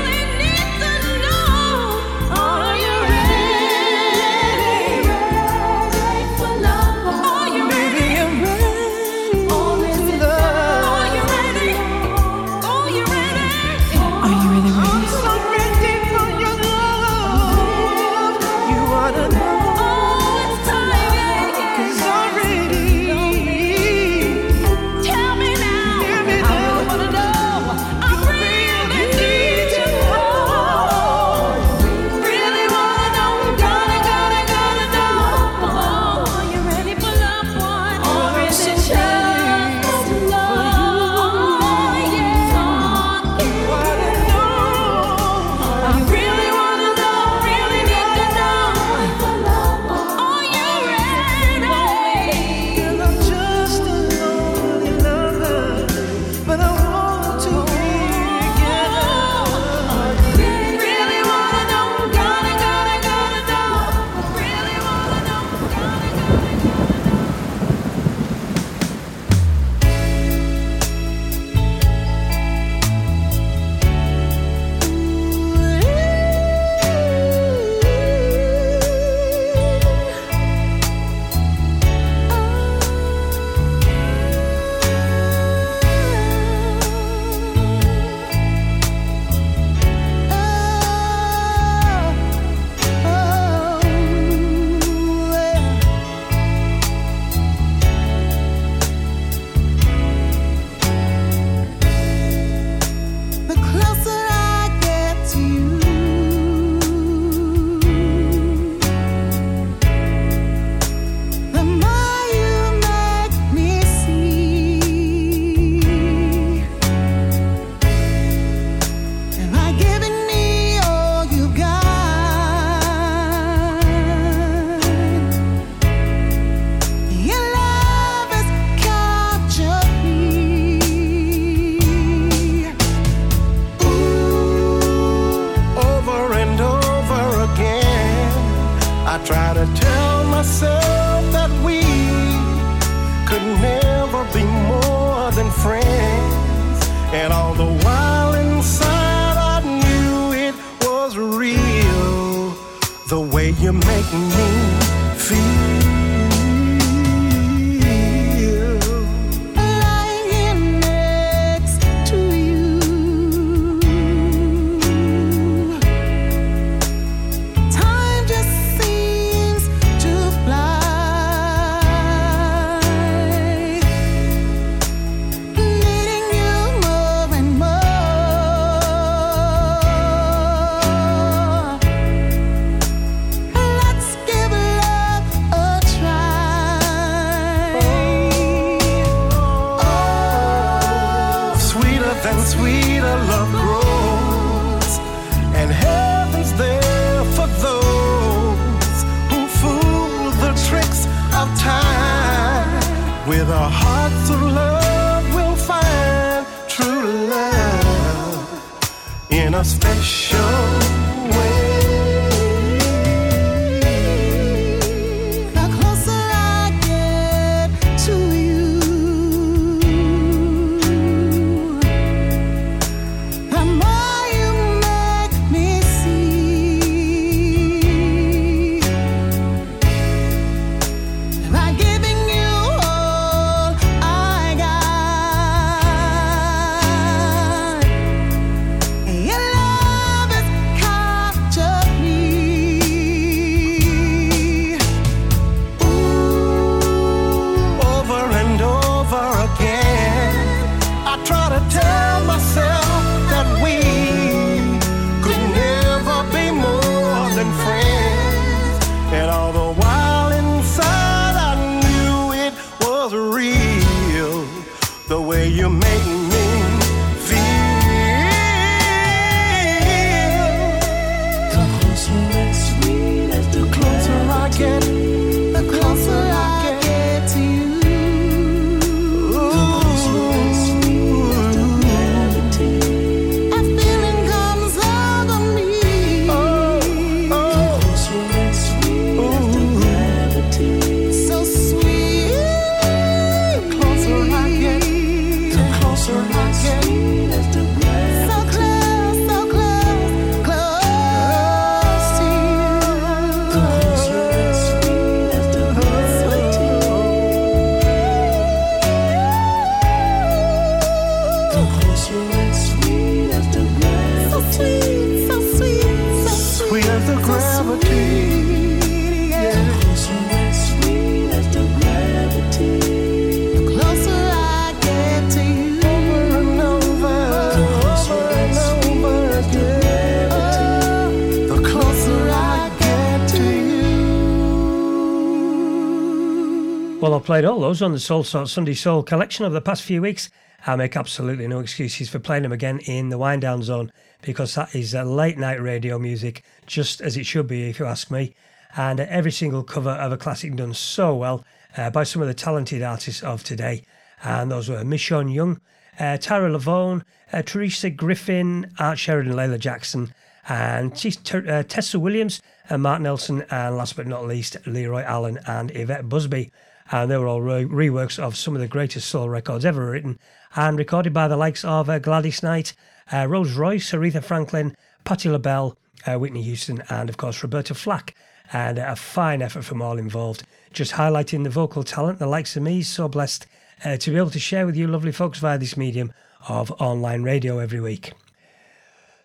Well, 337.07 337.15
I 337.15 337.20
played 337.20 337.44
all 337.44 337.60
those 337.60 337.83
on 337.83 337.93
the 337.93 338.01
Soulsorts 338.01 338.51
Sunday 338.51 338.75
Soul 338.75 339.05
collection 339.05 339.44
over 339.44 339.55
the 339.55 339.60
past 339.60 339.85
few 339.85 340.02
weeks. 340.02 340.28
I 340.67 340.75
make 340.75 340.97
absolutely 340.97 341.47
no 341.47 341.60
excuses 341.60 342.09
for 342.09 342.18
playing 342.18 342.43
them 342.43 342.51
again 342.51 342.81
in 342.81 343.10
the 343.10 343.17
wind 343.17 343.43
down 343.43 343.62
zone 343.62 343.93
because 344.23 344.57
that 344.57 344.75
is 344.75 344.93
late 344.93 345.39
night 345.39 345.62
radio 345.62 346.01
music, 346.01 346.43
just 346.67 347.01
as 347.01 347.17
it 347.17 347.25
should 347.25 347.47
be, 347.47 347.70
if 347.70 347.78
you 347.78 347.86
ask 347.86 348.10
me. 348.10 348.35
And 348.76 348.99
every 348.99 349.31
single 349.31 349.62
cover 349.62 349.91
of 349.91 350.10
a 350.10 350.17
classic 350.17 350.57
done 350.57 350.75
so 350.75 351.15
well 351.15 351.44
uh, 351.76 351.91
by 351.91 352.02
some 352.02 352.23
of 352.23 352.26
the 352.26 352.35
talented 352.35 352.83
artists 352.83 353.23
of 353.23 353.44
today. 353.44 353.85
And 354.25 354.51
those 354.51 354.68
were 354.68 354.83
Michon 354.83 355.28
Young, 355.28 355.60
uh, 356.01 356.18
Tyra 356.18 356.52
Levone, 356.52 357.05
uh, 357.33 357.43
Terisa 357.43 357.94
Griffin, 357.94 358.73
Art 358.81 358.99
Sheridan, 358.99 359.35
Lelah 359.35 359.60
Jackson, 359.60 360.12
and 360.49 360.93
T- 360.97 361.15
uh, 361.33 361.62
Tessa 361.62 362.01
Williams, 362.01 362.43
and 362.68 362.83
Mark 362.83 363.01
Nelson, 363.01 363.44
and 363.49 363.76
last 363.76 363.94
but 363.94 364.09
not 364.09 364.26
least, 364.26 364.57
Leroy 364.67 365.05
Allen 365.05 365.39
and 365.47 365.70
Evette 365.70 366.09
Busby. 366.09 366.51
And 366.90 367.10
they 367.10 367.16
were 367.16 367.26
all 367.26 367.42
re- 367.42 367.65
reworks 367.65 368.18
of 368.18 368.36
some 368.36 368.55
of 368.55 368.60
the 368.60 368.68
greatest 368.68 369.08
soul 369.08 369.28
records 369.28 369.65
ever 369.65 369.90
written 369.90 370.18
and 370.55 370.78
recorded 370.78 371.12
by 371.12 371.28
the 371.28 371.36
likes 371.36 371.65
of 371.65 371.90
uh, 371.90 371.98
Gladys 371.98 372.42
Knight, 372.42 372.74
uh, 373.12 373.26
Rose 373.28 373.55
Royce, 373.55 373.92
Aretha 373.92 374.23
Franklin, 374.23 374.76
Patti 375.05 375.28
LaBelle, 375.28 375.76
uh, 376.06 376.18
Whitney 376.18 376.42
Houston, 376.42 376.82
and 376.89 377.08
of 377.08 377.16
course 377.16 377.42
Roberta 377.42 377.74
Flack. 377.74 378.15
And 378.52 378.78
a 378.78 378.94
fine 378.94 379.42
effort 379.42 379.65
from 379.65 379.82
all 379.82 379.98
involved, 379.98 380.44
just 380.73 380.92
highlighting 380.92 381.42
the 381.42 381.50
vocal 381.50 381.82
talent. 381.82 382.20
The 382.20 382.28
likes 382.28 382.56
of 382.56 382.62
me, 382.62 382.82
so 382.82 383.08
blessed 383.08 383.47
uh, 383.84 383.97
to 383.97 384.10
be 384.10 384.16
able 384.16 384.31
to 384.31 384.39
share 384.39 384.66
with 384.66 384.76
you 384.76 384.86
lovely 384.86 385.12
folks 385.12 385.40
via 385.40 385.58
this 385.58 385.76
medium 385.76 386.12
of 386.48 386.70
online 386.81 387.24
radio 387.24 387.58
every 387.58 387.81
week. 387.81 388.12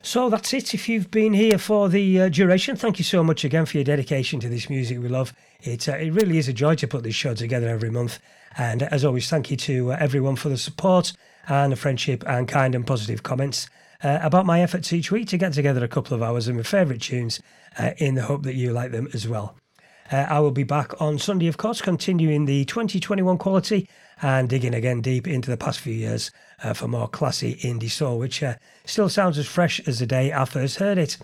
So 0.03 0.29
that's 0.29 0.51
it. 0.53 0.73
If 0.73 0.89
you've 0.89 1.11
been 1.11 1.33
here 1.33 1.59
for 1.59 1.87
the 1.87 2.21
uh, 2.21 2.29
duration, 2.29 2.75
thank 2.75 2.97
you 2.97 3.03
so 3.03 3.23
much 3.23 3.45
again 3.45 3.67
for 3.67 3.77
your 3.77 3.83
dedication 3.83 4.39
to 4.39 4.49
this 4.49 4.67
music 4.67 4.99
we 4.99 5.07
love. 5.07 5.31
It, 5.61 5.87
uh, 5.87 5.93
it 5.93 6.11
really 6.11 6.39
is 6.39 6.47
a 6.47 6.53
joy 6.53 6.73
to 6.75 6.87
put 6.87 7.03
this 7.03 7.13
show 7.13 7.35
together 7.35 7.69
every 7.69 7.91
month. 7.91 8.17
And 8.57 8.81
as 8.81 9.05
always, 9.05 9.29
thank 9.29 9.51
you 9.51 9.57
to 9.57 9.93
uh, 9.93 9.97
everyone 9.99 10.37
for 10.37 10.49
the 10.49 10.57
support 10.57 11.13
and 11.47 11.71
the 11.71 11.75
friendship 11.75 12.23
and 12.25 12.47
kind 12.47 12.73
and 12.73 12.85
positive 12.85 13.21
comments 13.21 13.69
uh, 14.03 14.17
about 14.23 14.47
my 14.47 14.61
efforts 14.61 14.91
each 14.91 15.11
week 15.11 15.27
to 15.27 15.37
get 15.37 15.53
together 15.53 15.83
a 15.83 15.87
couple 15.87 16.15
of 16.15 16.23
hours 16.23 16.47
of 16.47 16.55
my 16.55 16.63
favourite 16.63 17.01
tunes 17.01 17.39
uh, 17.77 17.91
in 17.97 18.15
the 18.15 18.23
hope 18.23 18.41
that 18.41 18.55
you 18.55 18.71
like 18.71 18.91
them 18.91 19.07
as 19.13 19.27
well. 19.27 19.55
Uh, 20.11 20.25
I 20.27 20.39
will 20.39 20.51
be 20.51 20.63
back 20.63 20.99
on 20.99 21.19
Sunday, 21.19 21.47
of 21.47 21.57
course, 21.57 21.79
continuing 21.79 22.45
the 22.45 22.65
2021 22.65 23.37
quality 23.37 23.87
and 24.21 24.49
digging 24.49 24.73
again 24.73 25.01
deep 25.01 25.27
into 25.27 25.51
the 25.51 25.57
past 25.57 25.79
few 25.79 25.93
years 25.93 26.31
uh, 26.63 26.73
for 26.73 26.87
more 26.87 27.07
classy 27.07 27.55
indie 27.55 27.89
soul, 27.89 28.19
which 28.19 28.41
uh, 28.43 28.55
still 28.85 29.09
sounds 29.09 29.37
as 29.37 29.47
fresh 29.47 29.79
as 29.87 29.99
the 29.99 30.05
day 30.05 30.31
I 30.31 30.45
first 30.45 30.77
heard 30.77 30.97
it. 30.97 31.17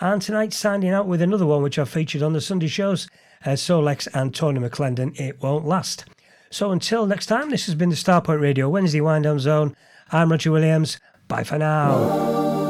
And 0.00 0.20
tonight, 0.20 0.52
signing 0.52 0.90
out 0.90 1.06
with 1.06 1.22
another 1.22 1.46
one 1.46 1.62
which 1.62 1.78
I've 1.78 1.88
featured 1.88 2.22
on 2.22 2.32
the 2.32 2.40
Sunday 2.40 2.66
shows, 2.66 3.08
uh, 3.44 3.50
Solex 3.50 4.08
and 4.12 4.34
Tony 4.34 4.60
McLendon, 4.60 5.18
It 5.18 5.40
Won't 5.42 5.66
Last. 5.66 6.04
So 6.50 6.72
until 6.72 7.06
next 7.06 7.26
time, 7.26 7.50
this 7.50 7.66
has 7.66 7.74
been 7.74 7.90
the 7.90 7.96
Starpoint 7.96 8.40
Radio 8.40 8.68
Wednesday 8.68 9.00
Wind 9.00 9.24
Down 9.24 9.38
Zone. 9.38 9.76
I'm 10.10 10.30
Roger 10.30 10.50
Williams. 10.50 10.98
Bye 11.28 11.44
for 11.44 11.58
now. 11.58 12.63